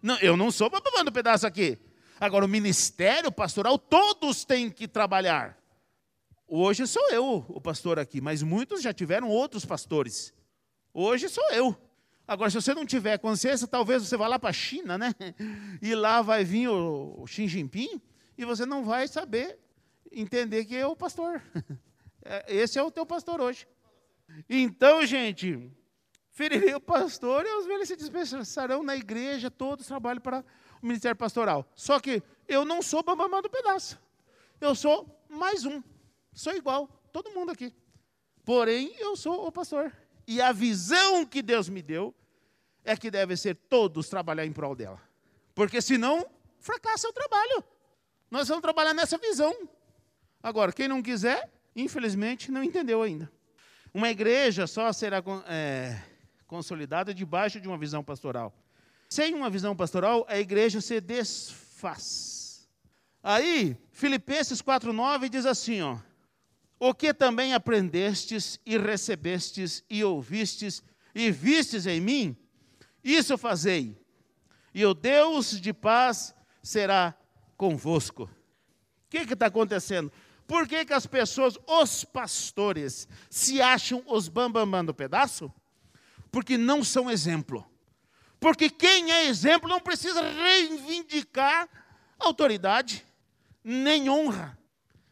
Não, 0.02 0.18
eu 0.18 0.36
não 0.36 0.50
sou 0.50 0.66
o 0.66 0.70
bambambam 0.70 0.92
bam, 0.98 1.04
do 1.04 1.12
pedaço 1.12 1.46
aqui. 1.46 1.78
Agora, 2.18 2.44
o 2.44 2.48
ministério 2.48 3.30
pastoral, 3.30 3.78
todos 3.78 4.44
têm 4.44 4.70
que 4.70 4.88
trabalhar. 4.88 5.58
Hoje 6.48 6.86
sou 6.86 7.10
eu 7.10 7.44
o 7.48 7.60
pastor 7.60 7.98
aqui, 7.98 8.20
mas 8.20 8.42
muitos 8.42 8.80
já 8.80 8.92
tiveram 8.92 9.28
outros 9.28 9.64
pastores. 9.64 10.32
Hoje 10.94 11.28
sou 11.28 11.44
eu. 11.50 11.76
Agora, 12.26 12.50
se 12.50 12.56
você 12.56 12.74
não 12.74 12.86
tiver 12.86 13.18
consciência, 13.18 13.66
talvez 13.66 14.02
você 14.02 14.16
vá 14.16 14.26
lá 14.26 14.38
para 14.38 14.50
a 14.50 14.52
China, 14.52 14.96
né? 14.96 15.14
E 15.82 15.94
lá 15.94 16.22
vai 16.22 16.44
vir 16.44 16.68
o, 16.68 17.14
o 17.18 17.26
Xi 17.26 17.46
Jinping 17.46 18.00
e 18.36 18.44
você 18.44 18.64
não 18.64 18.84
vai 18.84 19.06
saber 19.06 19.58
entender 20.10 20.64
que 20.64 20.76
é 20.76 20.86
o 20.86 20.96
pastor. 20.96 21.42
É, 22.28 22.44
esse 22.56 22.76
é 22.76 22.82
o 22.82 22.90
teu 22.90 23.06
pastor 23.06 23.40
hoje. 23.40 23.68
Então, 24.50 25.06
gente, 25.06 25.70
ferirei 26.36 26.74
o 26.74 26.80
pastor 26.80 27.46
e 27.46 27.58
os 27.58 27.66
velhos 27.66 27.88
se 27.88 27.96
dispersarão 27.96 28.82
na 28.82 28.94
igreja, 28.94 29.50
todos 29.50 29.86
trabalham 29.86 30.20
para 30.20 30.44
o 30.82 30.86
ministério 30.86 31.16
pastoral. 31.16 31.66
Só 31.74 31.98
que 31.98 32.22
eu 32.46 32.62
não 32.62 32.82
sou 32.82 33.02
bambamã 33.02 33.40
do 33.40 33.48
pedaço. 33.48 33.98
Eu 34.60 34.74
sou 34.74 35.08
mais 35.30 35.64
um. 35.64 35.82
Sou 36.34 36.52
igual, 36.54 36.88
todo 37.10 37.30
mundo 37.30 37.52
aqui. 37.52 37.74
Porém, 38.44 38.94
eu 38.98 39.16
sou 39.16 39.46
o 39.46 39.50
pastor. 39.50 39.90
E 40.26 40.38
a 40.38 40.52
visão 40.52 41.24
que 41.24 41.40
Deus 41.40 41.70
me 41.70 41.80
deu 41.80 42.14
é 42.84 42.94
que 42.98 43.10
deve 43.10 43.34
ser 43.34 43.54
todos 43.54 44.10
trabalhar 44.10 44.44
em 44.44 44.52
prol 44.52 44.76
dela. 44.76 45.00
Porque 45.54 45.80
senão, 45.80 46.28
fracassa 46.60 47.08
o 47.08 47.14
trabalho. 47.14 47.64
Nós 48.30 48.46
vamos 48.46 48.60
trabalhar 48.60 48.92
nessa 48.92 49.16
visão. 49.16 49.56
Agora, 50.42 50.70
quem 50.70 50.86
não 50.86 51.02
quiser, 51.02 51.50
infelizmente, 51.74 52.52
não 52.52 52.62
entendeu 52.62 53.00
ainda. 53.00 53.32
Uma 53.94 54.10
igreja 54.10 54.66
só 54.66 54.92
será 54.92 55.22
é, 55.48 55.98
consolidada 56.46 57.12
debaixo 57.12 57.60
de 57.60 57.68
uma 57.68 57.78
visão 57.78 58.02
pastoral. 58.02 58.54
Sem 59.08 59.34
uma 59.34 59.50
visão 59.50 59.74
pastoral, 59.76 60.24
a 60.28 60.38
igreja 60.38 60.80
se 60.80 61.00
desfaz. 61.00 62.68
Aí, 63.22 63.76
Filipenses 63.92 64.62
4,9 64.62 65.28
diz 65.28 65.46
assim: 65.46 65.82
ó, 65.82 65.98
O 66.78 66.94
que 66.94 67.12
também 67.12 67.54
aprendestes 67.54 68.60
e 68.64 68.76
recebestes 68.78 69.84
e 69.88 70.04
ouvistes 70.04 70.82
e 71.14 71.30
vistes 71.30 71.86
em 71.86 72.00
mim, 72.00 72.36
isso 73.02 73.38
fazei, 73.38 73.96
e 74.74 74.84
o 74.84 74.92
Deus 74.92 75.58
de 75.60 75.72
paz 75.72 76.34
será 76.62 77.16
convosco. 77.56 78.24
O 78.24 79.08
que 79.08 79.18
está 79.18 79.46
acontecendo? 79.46 80.12
Por 80.46 80.68
que, 80.68 80.84
que 80.84 80.92
as 80.92 81.06
pessoas, 81.06 81.58
os 81.66 82.04
pastores, 82.04 83.08
se 83.30 83.60
acham 83.60 84.02
os 84.06 84.28
bambambam 84.28 84.66
bam, 84.66 84.70
bam 84.70 84.84
do 84.84 84.94
pedaço? 84.94 85.52
Porque 86.36 86.58
não 86.58 86.84
são 86.84 87.10
exemplo. 87.10 87.66
Porque 88.38 88.68
quem 88.68 89.10
é 89.10 89.24
exemplo 89.24 89.70
não 89.70 89.80
precisa 89.80 90.20
reivindicar 90.20 91.66
autoridade, 92.18 93.06
nem 93.64 94.10
honra. 94.10 94.58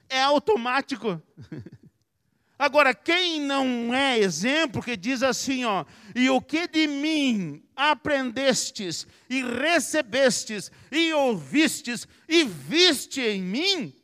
É 0.06 0.20
automático. 0.20 1.22
Agora, 2.58 2.92
quem 2.92 3.40
não 3.40 3.94
é 3.94 4.18
exemplo, 4.18 4.82
que 4.82 4.98
diz 4.98 5.22
assim, 5.22 5.64
ó, 5.64 5.86
e 6.14 6.28
o 6.28 6.42
que 6.42 6.68
de 6.68 6.86
mim 6.86 7.64
aprendestes, 7.74 9.06
e 9.30 9.42
recebestes, 9.42 10.70
e 10.92 11.10
ouvistes, 11.14 12.06
e 12.28 12.44
viste 12.44 13.22
em 13.22 13.40
mim, 13.40 13.94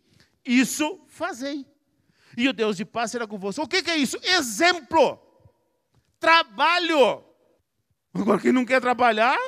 isso 0.42 0.98
fazei. 1.06 1.66
E 2.34 2.48
o 2.48 2.52
Deus 2.54 2.78
de 2.78 2.86
paz 2.86 3.10
será 3.10 3.26
convosco. 3.26 3.62
O 3.62 3.68
que, 3.68 3.82
que 3.82 3.90
é 3.90 3.96
isso? 3.98 4.18
Exemplo. 4.22 5.29
Trabalho. 6.20 7.24
Agora, 8.12 8.38
quem 8.38 8.52
não 8.52 8.64
quer 8.64 8.80
trabalhar, 8.80 9.38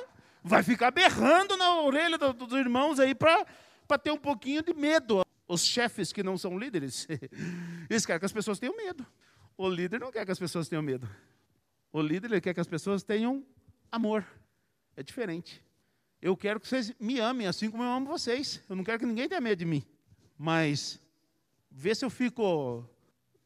vai 0.42 0.62
ficar 0.62 0.90
berrando 0.90 1.56
na 1.56 1.82
orelha 1.82 2.16
dos 2.16 2.52
irmãos 2.52 2.98
aí 2.98 3.14
para 3.14 3.46
ter 4.02 4.10
um 4.10 4.18
pouquinho 4.18 4.62
de 4.62 4.72
medo. 4.72 5.22
Os 5.46 5.64
chefes 5.64 6.12
que 6.12 6.22
não 6.22 6.38
são 6.38 6.58
líderes, 6.58 7.06
eles 7.90 8.06
querem 8.06 8.18
que 8.18 8.24
as 8.24 8.32
pessoas 8.32 8.58
tenham 8.58 8.74
medo. 8.74 9.06
O 9.56 9.68
líder 9.68 10.00
não 10.00 10.10
quer 10.10 10.24
que 10.24 10.32
as 10.32 10.38
pessoas 10.38 10.68
tenham 10.68 10.82
medo. 10.82 11.08
O 11.92 12.00
líder 12.00 12.40
quer 12.40 12.54
que 12.54 12.60
as 12.60 12.66
pessoas 12.66 13.02
tenham 13.02 13.44
amor. 13.90 14.24
É 14.96 15.02
diferente. 15.02 15.62
Eu 16.22 16.36
quero 16.36 16.58
que 16.58 16.66
vocês 16.66 16.94
me 16.98 17.18
amem 17.18 17.46
assim 17.46 17.70
como 17.70 17.82
eu 17.82 17.90
amo 17.90 18.06
vocês. 18.06 18.62
Eu 18.68 18.76
não 18.76 18.84
quero 18.84 19.00
que 19.00 19.06
ninguém 19.06 19.28
tenha 19.28 19.40
medo 19.40 19.58
de 19.58 19.66
mim. 19.66 19.84
Mas 20.38 20.98
vê 21.70 21.94
se 21.94 22.04
eu 22.04 22.10
fico 22.10 22.88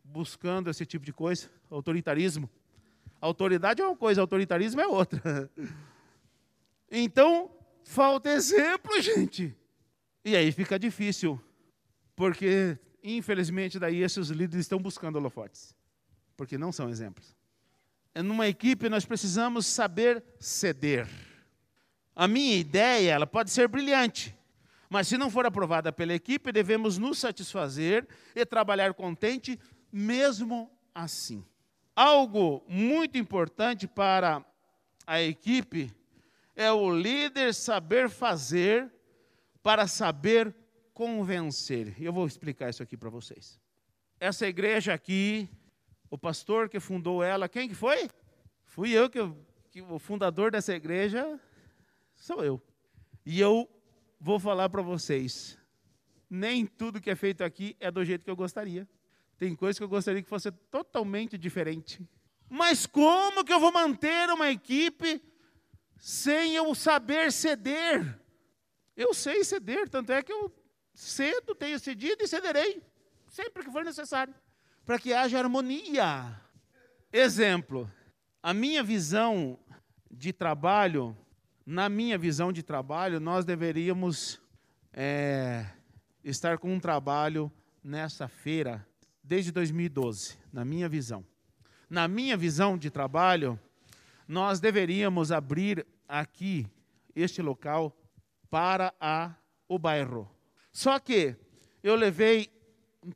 buscando 0.04 0.70
esse 0.70 0.86
tipo 0.86 1.04
de 1.04 1.12
coisa, 1.12 1.50
autoritarismo. 1.70 2.48
Autoridade 3.20 3.80
é 3.80 3.86
uma 3.86 3.96
coisa, 3.96 4.20
autoritarismo 4.20 4.80
é 4.80 4.86
outra. 4.86 5.50
Então, 6.88 7.50
falta 7.82 8.30
exemplo, 8.30 9.00
gente. 9.02 9.52
E 10.24 10.36
aí 10.36 10.52
fica 10.52 10.78
difícil, 10.78 11.40
porque 12.14 12.78
infelizmente 13.02 13.78
daí 13.78 14.02
esses 14.02 14.28
líderes 14.28 14.66
estão 14.66 14.78
buscando 14.78 15.16
holofotes, 15.16 15.74
porque 16.36 16.56
não 16.56 16.70
são 16.70 16.88
exemplos. 16.88 17.36
Numa 18.14 18.46
equipe 18.46 18.88
nós 18.88 19.04
precisamos 19.04 19.66
saber 19.66 20.22
ceder. 20.38 21.08
A 22.14 22.26
minha 22.26 22.56
ideia, 22.56 23.12
ela 23.12 23.26
pode 23.26 23.50
ser 23.50 23.68
brilhante, 23.68 24.34
mas 24.88 25.08
se 25.08 25.18
não 25.18 25.30
for 25.30 25.44
aprovada 25.44 25.92
pela 25.92 26.14
equipe, 26.14 26.50
devemos 26.50 26.98
nos 26.98 27.18
satisfazer 27.18 28.06
e 28.34 28.46
trabalhar 28.46 28.94
contente 28.94 29.58
mesmo 29.92 30.70
assim. 30.94 31.44
Algo 31.96 32.62
muito 32.68 33.16
importante 33.16 33.88
para 33.88 34.44
a 35.06 35.22
equipe 35.22 35.90
é 36.54 36.70
o 36.70 36.94
líder 36.94 37.54
saber 37.54 38.10
fazer 38.10 38.92
para 39.62 39.86
saber 39.86 40.54
convencer. 40.92 41.96
Eu 41.98 42.12
vou 42.12 42.26
explicar 42.26 42.68
isso 42.68 42.82
aqui 42.82 42.98
para 42.98 43.08
vocês. 43.08 43.58
Essa 44.20 44.46
igreja 44.46 44.92
aqui, 44.92 45.48
o 46.10 46.18
pastor 46.18 46.68
que 46.68 46.78
fundou 46.78 47.24
ela, 47.24 47.48
quem 47.48 47.66
que 47.66 47.74
foi? 47.74 48.10
Fui 48.64 48.90
eu 48.90 49.08
que, 49.08 49.18
que 49.70 49.80
o 49.80 49.98
fundador 49.98 50.50
dessa 50.50 50.74
igreja 50.74 51.40
sou 52.14 52.44
eu. 52.44 52.62
E 53.24 53.40
eu 53.40 53.66
vou 54.20 54.38
falar 54.38 54.68
para 54.68 54.82
vocês, 54.82 55.58
nem 56.28 56.66
tudo 56.66 57.00
que 57.00 57.08
é 57.08 57.16
feito 57.16 57.42
aqui 57.42 57.74
é 57.80 57.90
do 57.90 58.04
jeito 58.04 58.22
que 58.22 58.30
eu 58.30 58.36
gostaria. 58.36 58.86
Tem 59.38 59.54
coisas 59.54 59.78
que 59.78 59.84
eu 59.84 59.88
gostaria 59.88 60.22
que 60.22 60.28
fosse 60.28 60.50
totalmente 60.50 61.36
diferente. 61.36 62.06
Mas 62.48 62.86
como 62.86 63.44
que 63.44 63.52
eu 63.52 63.60
vou 63.60 63.72
manter 63.72 64.30
uma 64.30 64.50
equipe 64.50 65.22
sem 65.98 66.54
eu 66.54 66.74
saber 66.74 67.32
ceder? 67.32 68.18
Eu 68.96 69.12
sei 69.12 69.44
ceder, 69.44 69.88
tanto 69.88 70.12
é 70.12 70.22
que 70.22 70.32
eu 70.32 70.50
cedo, 70.94 71.54
tenho 71.54 71.78
cedido 71.78 72.24
e 72.24 72.28
cederei, 72.28 72.82
sempre 73.28 73.62
que 73.62 73.70
for 73.70 73.84
necessário, 73.84 74.34
para 74.86 74.98
que 74.98 75.12
haja 75.12 75.38
harmonia. 75.38 76.40
Exemplo, 77.12 77.90
A 78.42 78.54
minha 78.54 78.82
visão 78.82 79.58
de 80.10 80.32
trabalho, 80.32 81.16
na 81.66 81.88
minha 81.88 82.16
visão 82.16 82.52
de 82.52 82.62
trabalho, 82.62 83.18
nós 83.18 83.44
deveríamos 83.44 84.40
é, 84.92 85.66
estar 86.22 86.56
com 86.56 86.72
um 86.72 86.78
trabalho 86.78 87.50
nessa 87.82 88.28
feira 88.28 88.86
desde 89.26 89.50
2012, 89.50 90.36
na 90.52 90.64
minha 90.64 90.88
visão. 90.88 91.24
Na 91.90 92.06
minha 92.06 92.36
visão 92.36 92.78
de 92.78 92.90
trabalho, 92.90 93.58
nós 94.26 94.60
deveríamos 94.60 95.32
abrir 95.32 95.84
aqui 96.08 96.66
este 97.14 97.42
local 97.42 97.96
para 98.48 98.94
a, 99.00 99.34
o 99.68 99.78
bairro. 99.78 100.30
Só 100.72 100.98
que 100.98 101.34
eu 101.82 101.96
levei 101.96 102.48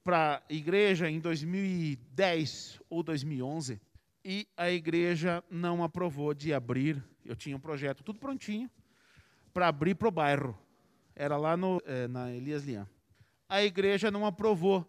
para 0.03 0.43
a 0.49 0.53
igreja 0.53 1.09
em 1.09 1.21
2010 1.21 2.81
ou 2.89 3.03
2011 3.03 3.81
e 4.25 4.47
a 4.57 4.71
igreja 4.71 5.43
não 5.51 5.83
aprovou 5.83 6.35
de 6.35 6.53
abrir. 6.53 7.03
Eu 7.25 7.37
tinha 7.37 7.57
um 7.57 7.61
projeto 7.61 8.03
tudo 8.03 8.19
prontinho 8.19 8.71
para 9.53 9.69
abrir 9.69 9.95
para 9.95 10.09
o 10.09 10.13
bairro. 10.13 10.59
Era 11.15 11.37
lá 11.37 11.57
no, 11.57 11.81
é, 11.85 12.09
na 12.09 12.33
Elias 12.33 12.65
Lian. 12.65 12.89
A 13.49 13.63
igreja 13.63 14.11
não 14.11 14.25
aprovou. 14.25 14.87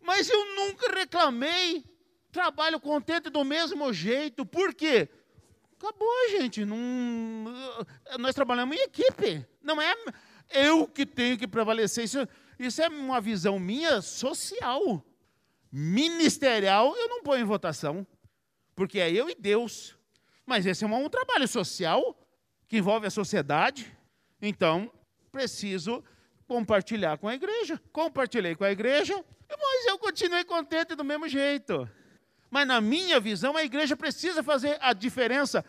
Mas 0.00 0.28
eu 0.28 0.56
nunca 0.56 0.92
reclamei. 0.92 1.84
Trabalho 2.32 2.78
contente 2.80 3.28
do 3.28 3.44
mesmo 3.44 3.92
jeito. 3.92 4.46
Por 4.46 4.72
quê? 4.72 5.08
Acabou, 5.76 6.28
gente. 6.30 6.64
Não, 6.64 6.76
nós 8.18 8.34
trabalhamos 8.34 8.76
em 8.76 8.80
equipe. 8.80 9.46
Não 9.62 9.80
é 9.80 9.94
eu 10.50 10.86
que 10.86 11.06
tenho 11.06 11.38
que 11.38 11.48
prevalecer. 11.48 12.04
Isso, 12.04 12.28
isso 12.58 12.82
é 12.82 12.88
uma 12.88 13.20
visão 13.20 13.58
minha 13.58 14.00
social. 14.00 15.04
Ministerial, 15.72 16.96
eu 16.96 17.08
não 17.08 17.22
ponho 17.22 17.42
em 17.42 17.46
votação. 17.46 18.06
Porque 18.74 19.00
é 19.00 19.10
eu 19.10 19.28
e 19.28 19.34
Deus. 19.34 19.96
Mas 20.46 20.66
esse 20.66 20.84
é 20.84 20.86
um, 20.86 21.04
um 21.04 21.08
trabalho 21.08 21.48
social 21.48 22.16
que 22.68 22.78
envolve 22.78 23.06
a 23.06 23.10
sociedade. 23.10 23.96
Então, 24.40 24.90
preciso 25.32 26.04
compartilhar 26.50 27.16
com 27.16 27.28
a 27.28 27.34
igreja. 27.36 27.80
Compartilhei 27.92 28.56
com 28.56 28.64
a 28.64 28.72
igreja, 28.72 29.14
mas 29.48 29.86
eu 29.86 29.96
continuei 29.96 30.44
contente 30.44 30.96
do 30.96 31.04
mesmo 31.04 31.28
jeito. 31.28 31.88
Mas 32.50 32.66
na 32.66 32.80
minha 32.80 33.20
visão, 33.20 33.56
a 33.56 33.62
igreja 33.62 33.96
precisa 33.96 34.42
fazer 34.42 34.76
a 34.80 34.92
diferença. 34.92 35.64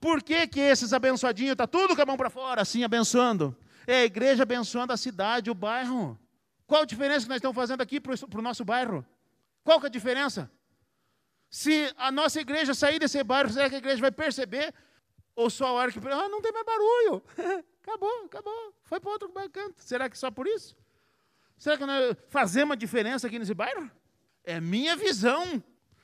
Por 0.00 0.20
que, 0.20 0.48
que 0.48 0.58
esses 0.58 0.92
abençoadinhos 0.92 1.52
estão 1.52 1.64
tá 1.64 1.78
tudo 1.78 1.94
com 1.94 2.02
a 2.02 2.06
mão 2.06 2.16
para 2.16 2.28
fora, 2.28 2.60
assim, 2.60 2.82
abençoando? 2.82 3.56
É 3.86 3.98
a 3.98 4.04
igreja 4.04 4.42
abençoando 4.42 4.92
a 4.92 4.96
cidade, 4.96 5.48
o 5.48 5.54
bairro. 5.54 6.18
Qual 6.66 6.82
a 6.82 6.86
diferença 6.86 7.20
que 7.20 7.28
nós 7.28 7.36
estamos 7.36 7.54
fazendo 7.54 7.80
aqui 7.80 8.00
para 8.00 8.12
o 8.12 8.42
nosso 8.42 8.64
bairro? 8.64 9.06
Qual 9.62 9.78
que 9.78 9.86
é 9.86 9.88
a 9.88 9.92
diferença? 9.92 10.50
Se 11.48 11.94
a 11.96 12.10
nossa 12.10 12.40
igreja 12.40 12.74
sair 12.74 12.98
desse 12.98 13.22
bairro, 13.22 13.50
será 13.50 13.68
que 13.68 13.76
a 13.76 13.78
igreja 13.78 14.00
vai 14.00 14.10
perceber? 14.10 14.74
Ou 15.36 15.48
só 15.48 15.68
a 15.68 15.72
hora 15.72 15.92
que. 15.92 16.00
Ah, 16.00 16.28
não 16.28 16.42
tem 16.42 16.50
mais 16.50 16.66
barulho. 16.66 17.22
acabou, 17.86 18.24
acabou. 18.24 18.74
Foi 18.82 18.98
para 18.98 19.10
outro 19.10 19.30
canto. 19.50 19.82
Será 19.82 20.10
que 20.10 20.18
só 20.18 20.30
por 20.30 20.46
isso? 20.46 20.76
Será 21.56 21.78
que 21.78 21.86
nós 21.86 22.16
fazemos 22.28 22.70
uma 22.70 22.76
diferença 22.76 23.26
aqui 23.26 23.38
nesse 23.38 23.54
bairro? 23.54 23.90
É 24.44 24.60
minha 24.60 24.96
visão. 24.96 25.62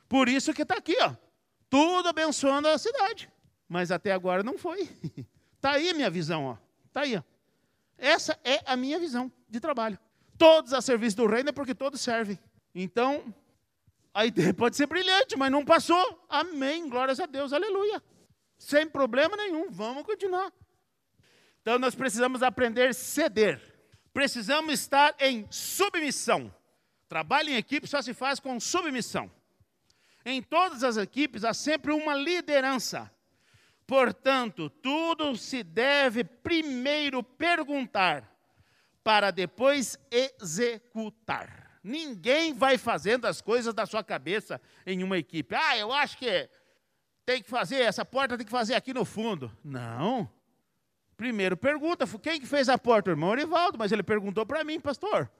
Por 0.08 0.28
isso 0.28 0.54
que 0.54 0.62
está 0.62 0.76
aqui, 0.76 0.96
ó. 1.00 1.14
Tudo 1.68 2.08
abençoando 2.08 2.68
a 2.68 2.78
cidade. 2.78 3.30
Mas 3.68 3.90
até 3.90 4.12
agora 4.12 4.42
não 4.42 4.56
foi. 4.56 4.88
Está 5.56 5.72
aí 5.76 5.92
minha 5.92 6.10
visão, 6.10 6.44
ó. 6.44 6.56
Está 6.86 7.02
aí, 7.02 7.16
ó. 7.16 7.22
Essa 7.98 8.38
é 8.44 8.60
a 8.66 8.76
minha 8.76 8.98
visão 8.98 9.30
de 9.48 9.60
trabalho. 9.60 9.98
Todos 10.38 10.72
a 10.72 10.80
serviço 10.80 11.16
do 11.16 11.26
reino 11.26 11.50
é 11.50 11.52
porque 11.52 11.74
todos 11.74 12.00
servem. 12.00 12.38
Então, 12.74 13.32
a 14.12 14.26
ideia 14.26 14.52
pode 14.54 14.76
ser 14.76 14.86
brilhante, 14.86 15.36
mas 15.36 15.50
não 15.50 15.64
passou. 15.64 16.26
Amém. 16.28 16.88
Glórias 16.88 17.20
a 17.20 17.26
Deus. 17.26 17.52
Aleluia. 17.52 18.02
Sem 18.58 18.86
problema 18.86 19.36
nenhum. 19.36 19.70
Vamos 19.70 20.04
continuar. 20.04 20.52
Então, 21.62 21.78
nós 21.78 21.94
precisamos 21.94 22.42
aprender 22.42 22.88
a 22.88 22.92
ceder. 22.92 23.60
Precisamos 24.12 24.74
estar 24.74 25.14
em 25.18 25.46
submissão. 25.50 26.52
Trabalho 27.08 27.50
em 27.50 27.56
equipe 27.56 27.86
só 27.86 28.02
se 28.02 28.12
faz 28.12 28.38
com 28.38 28.58
submissão. 28.60 29.30
Em 30.24 30.42
todas 30.42 30.84
as 30.84 30.96
equipes 30.96 31.44
há 31.44 31.54
sempre 31.54 31.92
uma 31.92 32.14
liderança. 32.14 33.10
Portanto, 33.86 34.70
tudo 34.70 35.36
se 35.36 35.62
deve 35.62 36.24
primeiro 36.24 37.22
perguntar, 37.22 38.30
para 39.02 39.30
depois 39.30 39.98
executar. 40.10 41.78
Ninguém 41.82 42.54
vai 42.54 42.78
fazendo 42.78 43.26
as 43.26 43.40
coisas 43.40 43.74
da 43.74 43.84
sua 43.84 44.04
cabeça 44.04 44.60
em 44.86 45.02
uma 45.02 45.18
equipe. 45.18 45.54
Ah, 45.54 45.76
eu 45.76 45.92
acho 45.92 46.16
que 46.16 46.48
tem 47.26 47.42
que 47.42 47.50
fazer, 47.50 47.80
essa 47.80 48.04
porta 48.04 48.36
tem 48.36 48.46
que 48.46 48.52
fazer 48.52 48.74
aqui 48.74 48.94
no 48.94 49.04
fundo. 49.04 49.50
Não. 49.64 50.30
Primeiro 51.22 51.56
pergunta, 51.56 52.04
quem 52.20 52.40
que 52.40 52.46
fez 52.48 52.68
a 52.68 52.76
porta? 52.76 53.08
O 53.08 53.12
irmão 53.12 53.30
Orivaldo, 53.30 53.78
mas 53.78 53.92
ele 53.92 54.02
perguntou 54.02 54.44
para 54.44 54.64
mim, 54.64 54.80
pastor. 54.80 55.30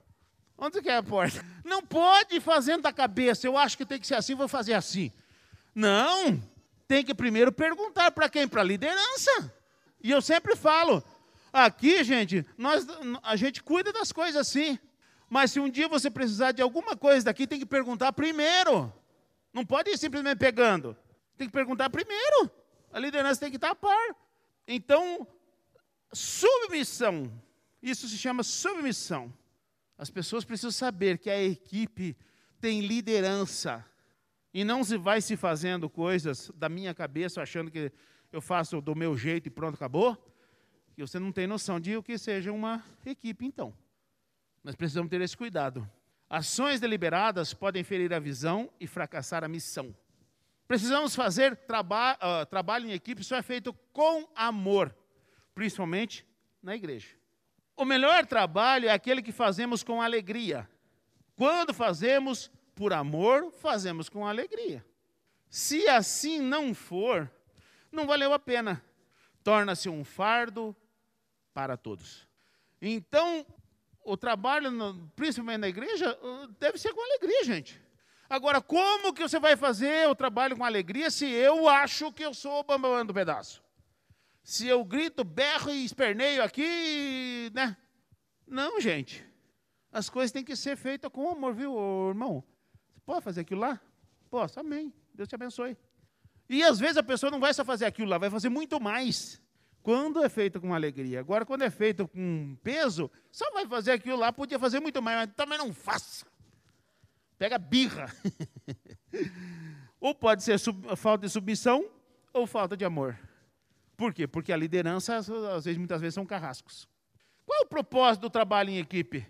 Onde 0.57 0.81
que 0.81 0.87
é 0.87 0.95
a 0.95 1.03
porta? 1.03 1.45
Não 1.61 1.81
pode 1.81 2.35
ir 2.35 2.39
fazendo 2.39 2.83
da 2.83 2.93
cabeça, 2.93 3.45
eu 3.45 3.57
acho 3.57 3.77
que 3.77 3.85
tem 3.85 3.99
que 3.99 4.07
ser 4.07 4.15
assim, 4.15 4.33
vou 4.33 4.47
fazer 4.47 4.75
assim. 4.75 5.11
Não, 5.75 6.41
tem 6.87 7.03
que 7.03 7.13
primeiro 7.13 7.51
perguntar 7.51 8.11
para 8.11 8.29
quem? 8.29 8.47
Para 8.47 8.61
a 8.61 8.63
liderança. 8.63 9.53
E 10.01 10.09
eu 10.09 10.21
sempre 10.21 10.55
falo, 10.55 11.03
aqui, 11.51 12.01
gente, 12.05 12.45
nós, 12.57 12.87
a 13.21 13.35
gente 13.35 13.61
cuida 13.61 13.91
das 13.91 14.13
coisas 14.13 14.39
assim. 14.39 14.79
Mas 15.29 15.51
se 15.51 15.59
um 15.59 15.69
dia 15.69 15.89
você 15.89 16.09
precisar 16.09 16.53
de 16.53 16.61
alguma 16.61 16.95
coisa 16.95 17.25
daqui, 17.25 17.45
tem 17.45 17.59
que 17.59 17.65
perguntar 17.65 18.13
primeiro. 18.13 18.89
Não 19.51 19.65
pode 19.65 19.89
ir 19.89 19.97
simplesmente 19.97 20.37
pegando. 20.37 20.95
Tem 21.35 21.45
que 21.45 21.53
perguntar 21.53 21.89
primeiro. 21.89 22.49
A 22.89 22.99
liderança 22.99 23.41
tem 23.41 23.49
que 23.49 23.57
estar 23.57 23.71
a 23.71 23.75
par. 23.75 24.15
Então, 24.65 25.27
submissão. 26.13 27.31
Isso 27.81 28.07
se 28.07 28.17
chama 28.17 28.43
submissão. 28.43 29.33
As 29.97 30.09
pessoas 30.09 30.45
precisam 30.45 30.71
saber 30.71 31.17
que 31.17 31.29
a 31.29 31.41
equipe 31.41 32.15
tem 32.59 32.81
liderança. 32.81 33.85
E 34.53 34.63
não 34.63 34.83
se 34.83 34.97
vai 34.97 35.21
se 35.21 35.35
fazendo 35.35 35.89
coisas 35.89 36.51
da 36.55 36.69
minha 36.69 36.93
cabeça, 36.93 37.41
achando 37.41 37.71
que 37.71 37.91
eu 38.31 38.41
faço 38.41 38.79
do 38.81 38.95
meu 38.95 39.17
jeito 39.17 39.47
e 39.47 39.49
pronto, 39.49 39.75
acabou. 39.75 40.17
E 40.97 41.01
você 41.01 41.19
não 41.19 41.31
tem 41.31 41.47
noção 41.47 41.79
de 41.79 41.97
o 41.97 42.03
que 42.03 42.17
seja 42.17 42.51
uma 42.51 42.83
equipe, 43.05 43.45
então. 43.45 43.73
Nós 44.63 44.75
precisamos 44.75 45.09
ter 45.09 45.21
esse 45.21 45.35
cuidado. 45.35 45.89
Ações 46.29 46.79
deliberadas 46.79 47.53
podem 47.53 47.83
ferir 47.83 48.13
a 48.13 48.19
visão 48.19 48.69
e 48.79 48.87
fracassar 48.87 49.43
a 49.43 49.47
missão. 49.47 49.95
Precisamos 50.67 51.15
fazer 51.15 51.55
traba 51.55 52.13
uh, 52.15 52.45
trabalho 52.45 52.87
em 52.87 52.93
equipe, 52.93 53.21
isso 53.21 53.35
é 53.35 53.41
feito 53.41 53.73
com 53.91 54.27
amor, 54.35 54.95
principalmente 55.53 56.25
na 56.61 56.75
igreja. 56.75 57.09
O 57.75 57.85
melhor 57.85 58.25
trabalho 58.25 58.87
é 58.87 58.91
aquele 58.91 59.21
que 59.21 59.31
fazemos 59.31 59.83
com 59.83 60.01
alegria. 60.01 60.69
Quando 61.35 61.73
fazemos 61.73 62.51
por 62.75 62.93
amor, 62.93 63.51
fazemos 63.51 64.09
com 64.09 64.25
alegria. 64.25 64.85
Se 65.49 65.87
assim 65.87 66.39
não 66.39 66.73
for, 66.73 67.31
não 67.91 68.05
valeu 68.05 68.33
a 68.33 68.39
pena. 68.39 68.83
Torna-se 69.43 69.89
um 69.89 70.03
fardo 70.03 70.75
para 71.53 71.77
todos. 71.77 72.27
Então, 72.81 73.45
o 74.03 74.17
trabalho, 74.17 74.69
principalmente 75.15 75.59
na 75.59 75.67
igreja, 75.67 76.17
uh, 76.21 76.47
deve 76.59 76.77
ser 76.77 76.93
com 76.93 77.01
alegria, 77.01 77.43
gente. 77.43 77.81
Agora, 78.29 78.61
como 78.61 79.13
que 79.13 79.21
você 79.21 79.39
vai 79.39 79.55
fazer 79.55 80.09
o 80.09 80.15
trabalho 80.15 80.57
com 80.57 80.65
alegria 80.65 81.11
se 81.11 81.25
eu 81.25 81.69
acho 81.69 82.11
que 82.11 82.23
eu 82.23 82.33
sou 82.33 82.59
o 82.59 82.63
bambam 82.63 83.05
do 83.05 83.13
pedaço? 83.13 83.62
Se 84.43 84.67
eu 84.67 84.83
grito, 84.83 85.23
berro 85.23 85.71
e 85.71 85.85
esperneio 85.85 86.43
aqui, 86.43 87.49
né? 87.53 87.77
Não, 88.45 88.79
gente. 88.81 89.25
As 89.91 90.09
coisas 90.09 90.31
têm 90.31 90.43
que 90.43 90.55
ser 90.55 90.75
feitas 90.75 91.09
com 91.09 91.29
amor, 91.29 91.53
viu, 91.53 91.73
irmão? 92.09 92.43
Você 92.93 92.99
pode 93.05 93.23
fazer 93.23 93.41
aquilo 93.41 93.61
lá? 93.61 93.79
Posso, 94.29 94.59
amém. 94.59 94.93
Deus 95.13 95.29
te 95.29 95.35
abençoe. 95.35 95.77
E 96.49 96.61
às 96.61 96.77
vezes 96.77 96.97
a 96.97 97.03
pessoa 97.03 97.31
não 97.31 97.39
vai 97.39 97.53
só 97.53 97.63
fazer 97.63 97.85
aquilo 97.85 98.09
lá, 98.09 98.17
vai 98.17 98.29
fazer 98.29 98.49
muito 98.49 98.79
mais. 98.81 99.41
Quando 99.81 100.23
é 100.23 100.29
feito 100.29 100.59
com 100.59 100.73
alegria. 100.73 101.19
Agora, 101.19 101.45
quando 101.45 101.61
é 101.61 101.69
feito 101.69 102.07
com 102.07 102.57
peso, 102.63 103.09
só 103.31 103.49
vai 103.51 103.65
fazer 103.65 103.91
aquilo 103.91 104.17
lá, 104.17 104.31
podia 104.31 104.59
fazer 104.59 104.79
muito 104.79 105.01
mais, 105.01 105.17
mas 105.27 105.35
também 105.35 105.57
não 105.57 105.73
faça. 105.73 106.25
Pega 107.37 107.57
birra. 107.57 108.05
ou 109.99 110.13
pode 110.13 110.43
ser 110.43 110.57
falta 110.97 111.27
de 111.27 111.31
submissão 111.31 111.89
ou 112.33 112.45
falta 112.45 112.75
de 112.75 112.83
amor. 112.83 113.17
Por 113.95 114.13
quê? 114.13 114.27
Porque 114.27 114.51
a 114.51 114.57
liderança, 114.57 115.15
às 115.17 115.27
vezes, 115.65 115.77
muitas 115.77 116.01
vezes, 116.01 116.15
são 116.15 116.25
carrascos. 116.25 116.87
Qual 117.45 117.61
o 117.63 117.67
propósito 117.67 118.21
do 118.23 118.29
trabalho 118.29 118.69
em 118.69 118.79
equipe? 118.79 119.27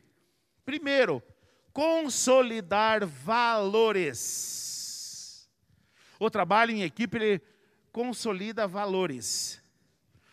Primeiro, 0.66 1.22
consolidar 1.72 3.06
valores. 3.06 4.54
O 6.20 6.30
trabalho 6.30 6.72
em 6.72 6.84
equipe 6.84 7.18
ele 7.18 7.42
consolida 7.92 8.68
valores. 8.68 9.62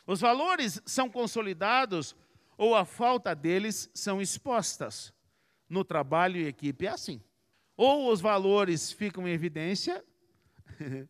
Os 0.07 0.21
valores 0.21 0.81
são 0.85 1.09
consolidados 1.09 2.15
ou 2.57 2.75
a 2.75 2.85
falta 2.85 3.35
deles 3.35 3.89
são 3.95 4.21
expostas. 4.21 5.13
No 5.69 5.85
trabalho 5.85 6.41
em 6.41 6.47
equipe 6.47 6.87
é 6.87 6.91
assim. 6.91 7.23
Ou 7.77 8.13
os 8.13 8.21
valores 8.21 8.93
ficam 8.93 9.27
em 9.27 9.33
evidência, 9.33 10.05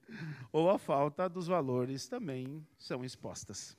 ou 0.52 0.70
a 0.70 0.78
falta 0.78 1.28
dos 1.28 1.46
valores 1.46 2.08
também 2.08 2.66
são 2.78 3.04
expostas. 3.04 3.76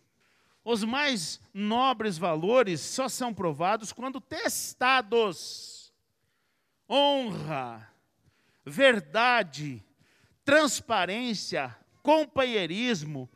Os 0.64 0.84
mais 0.84 1.42
nobres 1.54 2.18
valores 2.18 2.82
só 2.82 3.10
são 3.10 3.34
provados 3.34 3.92
quando 3.92 4.22
testados. 4.22 5.92
Honra, 6.90 7.90
verdade, 8.66 9.84
transparência, 10.44 11.76
companheirismo, 12.04 13.30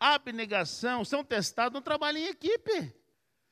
abnegação 0.00 1.04
são 1.04 1.24
testados 1.24 1.74
no 1.74 1.80
trabalho 1.80 2.18
em 2.18 2.26
equipe. 2.26 2.94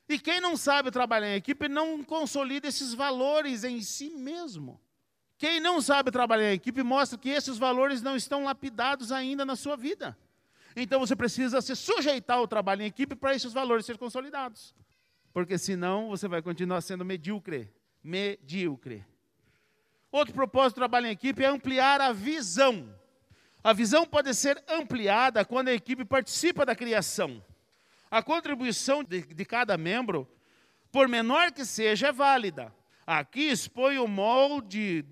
E 0.08 0.18
quem 0.18 0.40
não 0.40 0.56
sabe 0.56 0.90
trabalhar 0.90 1.28
em 1.28 1.36
equipe 1.36 1.68
não 1.68 2.04
consolida 2.04 2.68
esses 2.68 2.94
valores 2.94 3.64
em 3.64 3.80
si 3.82 4.10
mesmo. 4.10 4.80
Quem 5.38 5.60
não 5.60 5.80
sabe 5.80 6.10
trabalhar 6.10 6.50
em 6.50 6.54
equipe 6.54 6.82
mostra 6.82 7.18
que 7.18 7.28
esses 7.28 7.58
valores 7.58 8.00
não 8.00 8.16
estão 8.16 8.44
lapidados 8.44 9.12
ainda 9.12 9.44
na 9.44 9.54
sua 9.54 9.76
vida. 9.76 10.16
Então 10.74 11.00
você 11.00 11.14
precisa 11.14 11.60
se 11.60 11.74
sujeitar 11.76 12.38
ao 12.38 12.48
trabalho 12.48 12.82
em 12.82 12.86
equipe 12.86 13.14
para 13.14 13.34
esses 13.34 13.52
valores 13.52 13.84
serem 13.84 13.98
consolidados. 13.98 14.74
Porque 15.32 15.58
senão 15.58 16.08
você 16.08 16.26
vai 16.26 16.40
continuar 16.40 16.80
sendo 16.80 17.04
medíocre. 17.04 17.70
Medíocre. 18.02 19.04
Outro 20.10 20.32
propósito 20.32 20.76
do 20.76 20.80
trabalho 20.80 21.08
em 21.08 21.10
equipe 21.10 21.42
é 21.44 21.46
ampliar 21.46 22.00
a 22.00 22.12
visão. 22.12 22.94
A 23.62 23.72
visão 23.72 24.06
pode 24.06 24.32
ser 24.34 24.62
ampliada 24.68 25.44
quando 25.44 25.68
a 25.68 25.74
equipe 25.74 26.04
participa 26.04 26.64
da 26.64 26.74
criação. 26.74 27.42
A 28.10 28.22
contribuição 28.22 29.02
de, 29.02 29.22
de 29.22 29.44
cada 29.44 29.76
membro, 29.76 30.26
por 30.90 31.08
menor 31.08 31.52
que 31.52 31.64
seja, 31.64 32.08
é 32.08 32.12
válida. 32.12 32.72
Aqui 33.06 33.50
expõe 33.50 33.98
o 33.98 34.06
molde 34.06 35.04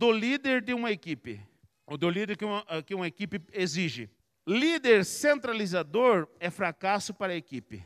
do 0.00 0.10
líder 0.10 0.62
de 0.62 0.72
uma 0.72 0.90
equipe, 0.90 1.46
ou 1.84 1.98
do 1.98 2.08
líder 2.08 2.34
que 2.34 2.44
uma, 2.46 2.64
que 2.82 2.94
uma 2.94 3.06
equipe 3.06 3.38
exige. 3.52 4.08
Líder 4.46 5.04
centralizador 5.04 6.26
é 6.40 6.48
fracasso 6.48 7.12
para 7.12 7.34
a 7.34 7.36
equipe. 7.36 7.84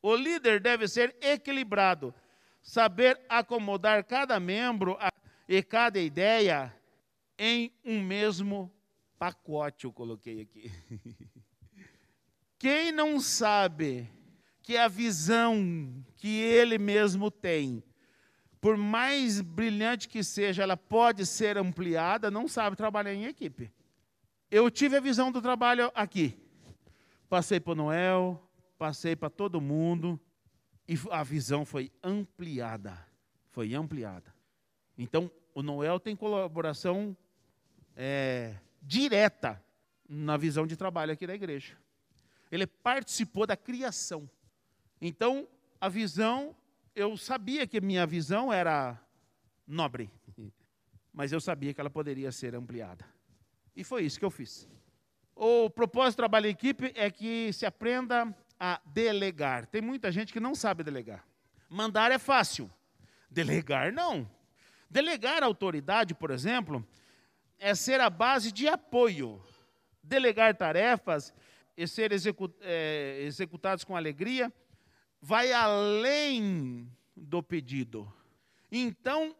O 0.00 0.16
líder 0.16 0.60
deve 0.60 0.88
ser 0.88 1.14
equilibrado, 1.20 2.14
saber 2.62 3.20
acomodar 3.28 4.02
cada 4.02 4.40
membro 4.40 4.96
e 5.46 5.62
cada 5.62 6.00
ideia 6.00 6.74
em 7.38 7.70
um 7.84 8.00
mesmo 8.00 8.74
pacote, 9.18 9.84
eu 9.84 9.92
coloquei 9.92 10.40
aqui. 10.40 10.72
Quem 12.58 12.90
não 12.90 13.20
sabe 13.20 14.08
que 14.62 14.78
a 14.78 14.88
visão 14.88 16.02
que 16.16 16.40
ele 16.40 16.78
mesmo 16.78 17.30
tem, 17.30 17.84
por 18.62 18.76
mais 18.76 19.40
brilhante 19.40 20.08
que 20.08 20.22
seja, 20.22 20.62
ela 20.62 20.76
pode 20.76 21.26
ser 21.26 21.58
ampliada, 21.58 22.30
não 22.30 22.46
sabe 22.46 22.76
trabalhar 22.76 23.12
em 23.12 23.24
equipe. 23.24 23.72
Eu 24.48 24.70
tive 24.70 24.96
a 24.96 25.00
visão 25.00 25.32
do 25.32 25.42
trabalho 25.42 25.90
aqui. 25.96 26.38
Passei 27.28 27.58
para 27.58 27.72
o 27.72 27.74
Noel, 27.74 28.48
passei 28.78 29.16
para 29.16 29.28
todo 29.28 29.60
mundo, 29.60 30.18
e 30.86 30.94
a 31.10 31.24
visão 31.24 31.66
foi 31.66 31.90
ampliada. 32.04 33.04
Foi 33.50 33.74
ampliada. 33.74 34.32
Então, 34.96 35.28
o 35.52 35.60
Noel 35.60 35.98
tem 35.98 36.14
colaboração 36.14 37.16
é, 37.96 38.54
direta 38.80 39.60
na 40.08 40.36
visão 40.36 40.68
de 40.68 40.76
trabalho 40.76 41.12
aqui 41.12 41.26
da 41.26 41.34
igreja. 41.34 41.76
Ele 42.48 42.68
participou 42.68 43.44
da 43.44 43.56
criação. 43.56 44.30
Então, 45.00 45.48
a 45.80 45.88
visão, 45.88 46.54
eu 46.94 47.16
sabia 47.16 47.66
que 47.66 47.80
minha 47.80 48.06
visão 48.06 48.52
era 48.52 48.98
nobre, 49.66 50.10
mas 51.12 51.32
eu 51.32 51.40
sabia 51.40 51.72
que 51.72 51.80
ela 51.80 51.90
poderia 51.90 52.30
ser 52.30 52.54
ampliada. 52.54 53.04
E 53.74 53.82
foi 53.82 54.04
isso 54.04 54.18
que 54.18 54.24
eu 54.24 54.30
fiz. 54.30 54.68
O 55.34 55.70
propósito 55.70 56.16
do 56.16 56.22
trabalho 56.22 56.46
em 56.46 56.50
equipe 56.50 56.92
é 56.94 57.10
que 57.10 57.52
se 57.52 57.64
aprenda 57.64 58.34
a 58.60 58.80
delegar. 58.86 59.66
Tem 59.66 59.80
muita 59.80 60.12
gente 60.12 60.32
que 60.32 60.40
não 60.40 60.54
sabe 60.54 60.84
delegar. 60.84 61.26
Mandar 61.68 62.12
é 62.12 62.18
fácil, 62.18 62.70
delegar 63.30 63.92
não. 63.92 64.28
Delegar 64.90 65.42
autoridade, 65.42 66.14
por 66.14 66.30
exemplo, 66.30 66.86
é 67.58 67.74
ser 67.74 67.98
a 68.00 68.10
base 68.10 68.52
de 68.52 68.68
apoio. 68.68 69.42
Delegar 70.02 70.54
tarefas 70.54 71.32
e 71.76 71.86
ser 71.88 72.12
é, 72.60 73.22
executados 73.22 73.84
com 73.84 73.96
alegria, 73.96 74.52
vai 75.22 75.52
além 75.52 76.90
do 77.16 77.40
pedido. 77.42 78.12
Então, 78.70 79.34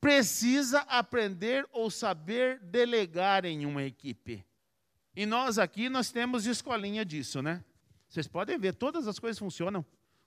precisa 0.00 0.80
aprender 0.80 1.68
ou 1.70 1.90
saber 1.90 2.58
delegar 2.60 3.44
em 3.44 3.66
uma 3.66 3.82
equipe. 3.82 4.42
E 5.14 5.26
nós 5.26 5.58
aqui, 5.58 5.90
nós 5.90 6.10
temos 6.10 6.46
escolinha 6.46 7.04
disso, 7.04 7.42
né? 7.42 7.62
Vocês 8.08 8.26
podem 8.26 8.58
ver, 8.58 8.72
todas 8.74 9.06
as 9.06 9.18
coisas 9.18 9.38
funcionam. 9.38 9.84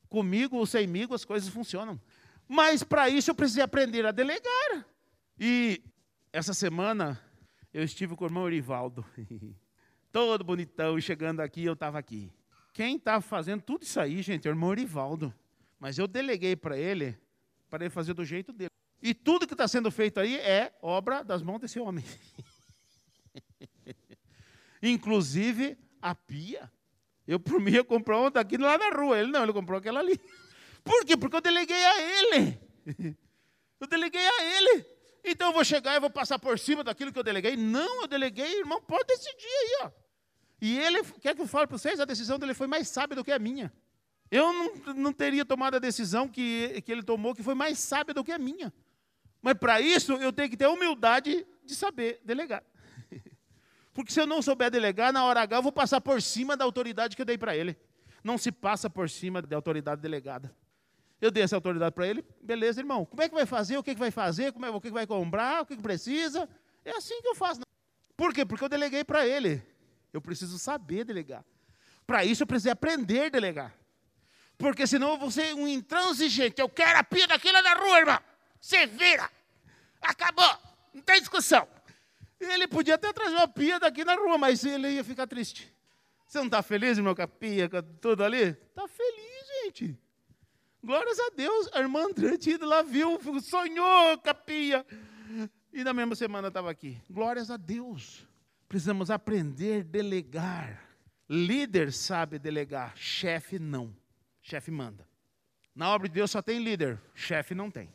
Comigo 0.07 0.57
ou 0.57 0.65
semigo, 0.65 1.15
as 1.15 1.25
coisas 1.25 1.49
funcionam. 1.49 1.99
Mas 2.47 2.83
para 2.83 3.09
isso 3.09 3.31
eu 3.31 3.35
precisei 3.35 3.63
aprender 3.63 4.05
a 4.05 4.11
delegar. 4.11 4.85
E 5.39 5.81
essa 6.31 6.53
semana 6.53 7.19
eu 7.73 7.83
estive 7.83 8.15
com 8.15 8.25
o 8.25 8.27
irmão 8.27 8.47
Erivaldo. 8.47 9.03
todo 10.11 10.43
bonitão, 10.43 10.99
e 10.99 11.01
chegando 11.01 11.39
aqui, 11.39 11.63
eu 11.63 11.73
estava 11.73 11.97
aqui. 11.97 12.29
Quem 12.73 12.95
estava 12.95 13.21
fazendo 13.21 13.61
tudo 13.61 13.83
isso 13.83 13.99
aí, 13.99 14.21
gente, 14.21 14.47
é 14.47 14.51
o 14.51 14.53
irmão 14.53 14.73
Rivaldo. 14.73 15.33
Mas 15.79 15.97
eu 15.97 16.07
deleguei 16.07 16.55
para 16.55 16.77
ele, 16.77 17.17
para 17.69 17.83
ele 17.83 17.89
fazer 17.89 18.13
do 18.13 18.23
jeito 18.23 18.53
dele. 18.53 18.69
E 19.01 19.13
tudo 19.13 19.47
que 19.47 19.53
está 19.53 19.67
sendo 19.67 19.89
feito 19.89 20.19
aí 20.19 20.37
é 20.37 20.71
obra 20.81 21.23
das 21.23 21.41
mãos 21.41 21.59
desse 21.59 21.79
homem. 21.79 22.05
Inclusive 24.81 25.77
a 26.01 26.13
pia. 26.13 26.71
Eu, 27.27 27.39
por 27.39 27.59
mim, 27.59 27.71
ia 27.71 27.83
comprar 27.83 28.19
uma 28.19 28.31
daqui 28.31 28.57
lá 28.57 28.77
na 28.77 28.89
rua. 28.89 29.19
Ele 29.19 29.31
não, 29.31 29.43
ele 29.43 29.53
comprou 29.53 29.79
aquela 29.79 29.99
ali. 29.99 30.19
Por 30.83 31.05
quê? 31.05 31.15
Porque 31.15 31.35
eu 31.35 31.41
deleguei 31.41 31.83
a 31.83 32.01
ele. 32.01 32.59
Eu 33.79 33.87
deleguei 33.87 34.23
a 34.23 34.43
ele. 34.43 34.85
Então 35.23 35.47
eu 35.47 35.53
vou 35.53 35.65
chegar 35.65 35.95
e 35.95 35.99
vou 35.99 36.11
passar 36.11 36.37
por 36.37 36.59
cima 36.59 36.83
daquilo 36.83 37.11
que 37.11 37.17
eu 37.17 37.23
deleguei. 37.23 37.55
Não, 37.55 38.01
eu 38.01 38.07
deleguei, 38.07 38.59
irmão, 38.59 38.79
pode 38.79 39.07
decidir 39.07 39.47
aí, 39.47 39.79
ó. 39.81 39.91
E 40.61 40.77
ele, 40.77 41.03
quer 41.19 41.35
que 41.35 41.41
eu 41.41 41.47
fale 41.47 41.65
para 41.65 41.77
vocês, 41.77 41.99
a 41.99 42.05
decisão 42.05 42.37
dele 42.37 42.53
foi 42.53 42.67
mais 42.67 42.87
sábia 42.87 43.15
do 43.15 43.23
que 43.23 43.31
a 43.31 43.39
minha. 43.39 43.73
Eu 44.29 44.53
não, 44.53 44.93
não 44.93 45.11
teria 45.11 45.43
tomado 45.43 45.75
a 45.75 45.79
decisão 45.79 46.27
que, 46.27 46.81
que 46.85 46.91
ele 46.91 47.01
tomou, 47.01 47.33
que 47.33 47.41
foi 47.41 47.55
mais 47.55 47.79
sábia 47.79 48.13
do 48.13 48.23
que 48.23 48.31
a 48.31 48.37
minha. 48.37 48.71
Mas 49.41 49.55
para 49.55 49.81
isso, 49.81 50.13
eu 50.13 50.31
tenho 50.31 50.49
que 50.49 50.55
ter 50.55 50.65
a 50.65 50.69
humildade 50.69 51.45
de 51.65 51.75
saber 51.75 52.21
delegar. 52.23 52.63
Porque 53.91 54.13
se 54.13 54.21
eu 54.21 54.27
não 54.27 54.39
souber 54.41 54.69
delegar, 54.69 55.11
na 55.11 55.25
hora 55.25 55.41
H 55.41 55.57
eu 55.57 55.63
vou 55.63 55.71
passar 55.71 55.99
por 55.99 56.21
cima 56.21 56.55
da 56.55 56.63
autoridade 56.63 57.15
que 57.15 57.21
eu 57.23 57.25
dei 57.25 57.39
para 57.39 57.55
ele. 57.55 57.75
Não 58.23 58.37
se 58.37 58.51
passa 58.51 58.87
por 58.87 59.09
cima 59.09 59.41
da 59.41 59.55
autoridade 59.55 59.99
delegada. 59.99 60.55
Eu 61.19 61.31
dei 61.31 61.43
essa 61.43 61.55
autoridade 61.55 61.93
para 61.93 62.07
ele, 62.07 62.23
beleza, 62.41 62.79
irmão. 62.81 63.03
Como 63.03 63.21
é 63.21 63.27
que 63.27 63.33
vai 63.33 63.45
fazer? 63.47 63.77
O 63.77 63.83
que, 63.83 63.93
que 63.93 63.99
vai 63.99 64.11
fazer? 64.11 64.53
Como 64.53 64.65
é, 64.65 64.69
o 64.69 64.79
que, 64.79 64.89
que 64.89 64.93
vai 64.93 65.07
comprar? 65.07 65.63
O 65.63 65.65
que, 65.65 65.75
que 65.75 65.81
precisa? 65.81 66.47
É 66.85 66.91
assim 66.91 67.19
que 67.21 67.27
eu 67.27 67.35
faço. 67.35 67.61
Por 68.15 68.33
quê? 68.33 68.45
Porque 68.45 68.63
eu 68.63 68.69
deleguei 68.69 69.03
para 69.03 69.25
ele. 69.25 69.61
Eu 70.13 70.21
preciso 70.21 70.59
saber 70.59 71.05
delegar. 71.05 71.43
Para 72.05 72.25
isso 72.25 72.43
eu 72.43 72.47
preciso 72.47 72.71
aprender 72.71 73.25
a 73.25 73.29
delegar. 73.29 73.73
Porque 74.57 74.85
senão 74.85 75.11
eu 75.11 75.17
vou 75.17 75.31
ser 75.31 75.53
um 75.55 75.67
intransigente. 75.67 76.61
Eu 76.61 76.69
quero 76.69 76.99
a 76.99 77.03
pia 77.03 77.27
daquela 77.27 77.61
da 77.61 77.73
rua, 77.73 77.99
irmão. 77.99 78.19
Você 78.59 78.85
vira. 78.85 79.29
Acabou. 80.01 80.57
Não 80.93 81.01
tem 81.01 81.19
discussão. 81.19 81.67
Ele 82.39 82.67
podia 82.67 82.95
até 82.95 83.13
trazer 83.13 83.35
uma 83.35 83.47
pia 83.47 83.79
daqui 83.79 84.03
na 84.03 84.15
rua, 84.15 84.37
mas 84.37 84.63
ele 84.63 84.89
ia 84.89 85.03
ficar 85.03 85.27
triste. 85.27 85.73
Você 86.27 86.39
não 86.39 86.45
está 86.45 86.61
feliz, 86.61 86.97
irmão, 86.97 87.13
com 87.13 87.21
a 87.21 87.27
pia, 87.27 87.69
com 87.69 87.81
tudo 87.99 88.23
ali? 88.23 88.49
Está 88.49 88.87
feliz, 88.87 89.65
gente. 89.65 89.97
Glórias 90.83 91.19
a 91.19 91.29
Deus, 91.35 91.69
a 91.73 91.79
irmã 91.79 92.07
ido 92.47 92.65
lá, 92.65 92.81
viu, 92.81 93.19
sonhou 93.41 94.17
capia. 94.19 94.85
E 95.71 95.83
na 95.83 95.93
mesma 95.93 96.15
semana 96.15 96.47
estava 96.47 96.71
aqui. 96.71 96.99
Glórias 97.09 97.51
a 97.51 97.57
Deus. 97.57 98.27
Precisamos 98.71 99.11
aprender 99.11 99.81
a 99.81 99.83
delegar. 99.83 100.81
Líder 101.29 101.91
sabe 101.91 102.39
delegar, 102.39 102.95
chefe 102.95 103.59
não. 103.59 103.93
Chefe 104.41 104.71
manda. 104.71 105.05
Na 105.75 105.89
obra 105.89 106.07
de 106.07 106.13
Deus 106.13 106.31
só 106.31 106.41
tem 106.41 106.63
líder, 106.63 106.97
chefe 107.13 107.53
não 107.53 107.69
tem. 107.69 107.93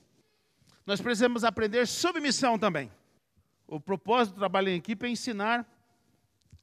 Nós 0.85 1.01
precisamos 1.01 1.45
aprender 1.45 1.87
submissão 1.87 2.59
também. 2.59 2.93
O 3.66 3.81
propósito 3.81 4.35
do 4.35 4.41
trabalho 4.41 4.68
em 4.68 4.77
equipe 4.77 5.07
é 5.07 5.09
ensinar 5.09 5.66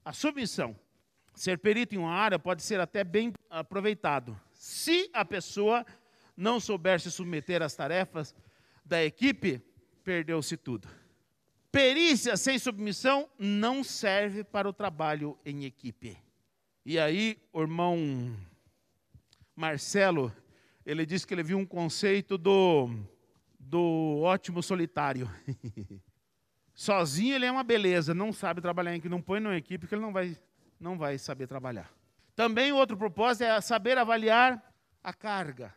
a 0.05 0.13
submissão. 0.13 0.75
Ser 1.33 1.57
perito 1.57 1.95
em 1.95 1.97
uma 1.97 2.13
área 2.13 2.37
pode 2.37 2.61
ser 2.61 2.79
até 2.79 3.03
bem 3.03 3.33
aproveitado, 3.49 4.39
se 4.53 5.09
a 5.11 5.25
pessoa 5.25 5.83
não 6.37 6.59
souber 6.59 6.99
se 6.99 7.09
submeter 7.09 7.63
às 7.63 7.75
tarefas 7.75 8.35
da 8.85 9.03
equipe, 9.03 9.59
perdeu-se 10.03 10.55
tudo. 10.55 10.87
Perícia 11.73 12.37
sem 12.37 12.59
submissão 12.59 13.27
não 13.35 13.83
serve 13.83 14.43
para 14.43 14.69
o 14.69 14.71
trabalho 14.71 15.35
em 15.43 15.65
equipe. 15.65 16.15
E 16.85 16.99
aí, 16.99 17.35
o 17.51 17.61
irmão 17.61 18.37
Marcelo, 19.55 20.31
ele 20.85 21.03
disse 21.03 21.25
que 21.25 21.33
ele 21.33 21.41
viu 21.41 21.57
um 21.57 21.65
conceito 21.65 22.37
do, 22.37 22.91
do 23.59 24.19
ótimo 24.21 24.61
solitário. 24.61 25.27
Sozinho 26.75 27.33
ele 27.33 27.47
é 27.47 27.51
uma 27.51 27.63
beleza, 27.63 28.13
não 28.13 28.31
sabe 28.31 28.61
trabalhar 28.61 28.93
em 28.93 28.97
equipe, 28.97 29.09
não 29.09 29.19
põe 29.19 29.39
numa 29.39 29.57
equipe 29.57 29.87
que 29.87 29.95
ele 29.95 30.01
não 30.03 30.13
vai, 30.13 30.37
não 30.79 30.95
vai 30.95 31.17
saber 31.17 31.47
trabalhar. 31.47 31.91
Também 32.35 32.71
outro 32.71 32.95
propósito 32.95 33.45
é 33.45 33.61
saber 33.61 33.97
avaliar 33.97 34.63
a 35.03 35.11
carga. 35.11 35.73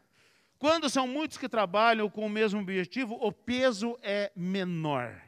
Quando 0.59 0.91
são 0.91 1.09
muitos 1.09 1.39
que 1.39 1.49
trabalham 1.49 2.11
com 2.11 2.27
o 2.27 2.31
mesmo 2.31 2.61
objetivo, 2.61 3.15
o 3.15 3.33
peso 3.33 3.99
é 4.03 4.31
menor. 4.37 5.26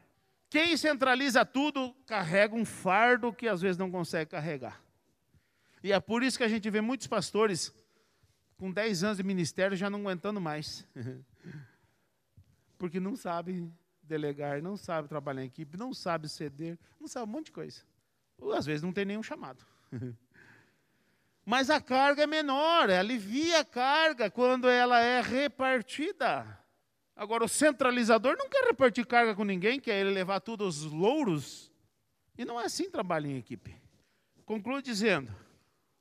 Quem 0.50 0.76
centraliza 0.76 1.44
tudo 1.44 1.94
carrega 2.06 2.54
um 2.54 2.64
fardo 2.64 3.32
que 3.32 3.46
às 3.46 3.60
vezes 3.60 3.76
não 3.76 3.90
consegue 3.90 4.30
carregar. 4.30 4.82
E 5.82 5.92
é 5.92 6.00
por 6.00 6.22
isso 6.22 6.38
que 6.38 6.44
a 6.44 6.48
gente 6.48 6.68
vê 6.70 6.80
muitos 6.80 7.06
pastores 7.06 7.72
com 8.56 8.72
10 8.72 9.04
anos 9.04 9.16
de 9.18 9.22
ministério 9.22 9.76
já 9.76 9.90
não 9.90 10.00
aguentando 10.00 10.40
mais. 10.40 10.86
Porque 12.78 12.98
não 12.98 13.14
sabe 13.14 13.70
delegar, 14.02 14.62
não 14.62 14.76
sabe 14.76 15.08
trabalhar 15.08 15.42
em 15.42 15.46
equipe, 15.46 15.76
não 15.76 15.92
sabe 15.92 16.28
ceder, 16.28 16.78
não 16.98 17.06
sabe 17.06 17.28
um 17.28 17.32
monte 17.32 17.46
de 17.46 17.52
coisa. 17.52 17.82
Ou 18.38 18.52
às 18.52 18.64
vezes 18.64 18.82
não 18.82 18.92
tem 18.92 19.04
nenhum 19.04 19.22
chamado. 19.22 19.64
Mas 21.44 21.70
a 21.70 21.80
carga 21.80 22.24
é 22.24 22.26
menor, 22.26 22.90
alivia 22.90 23.60
a 23.60 23.64
carga 23.64 24.30
quando 24.30 24.68
ela 24.68 25.00
é 25.00 25.20
repartida. 25.20 26.58
Agora, 27.18 27.44
o 27.44 27.48
centralizador 27.48 28.36
não 28.38 28.48
quer 28.48 28.64
repartir 28.64 29.04
carga 29.04 29.34
com 29.34 29.42
ninguém, 29.42 29.80
quer 29.80 30.00
ele 30.00 30.10
levar 30.10 30.38
tudo 30.38 30.62
aos 30.62 30.84
louros. 30.84 31.68
E 32.38 32.44
não 32.44 32.60
é 32.60 32.66
assim 32.66 32.88
trabalho 32.88 33.26
em 33.26 33.36
equipe. 33.36 33.74
Concluo 34.46 34.80
dizendo: 34.80 35.34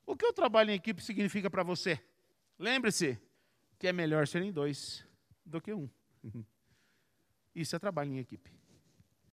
o 0.06 0.16
que 0.16 0.24
o 0.24 0.32
trabalho 0.32 0.70
em 0.70 0.74
equipe 0.74 1.02
significa 1.02 1.50
para 1.50 1.64
você? 1.64 2.00
Lembre-se 2.56 3.18
que 3.80 3.88
é 3.88 3.92
melhor 3.92 4.28
serem 4.28 4.52
dois 4.52 5.04
do 5.44 5.60
que 5.60 5.74
um. 5.74 5.90
Isso 7.52 7.74
é 7.74 7.80
trabalho 7.80 8.12
em 8.12 8.20
equipe. 8.20 8.57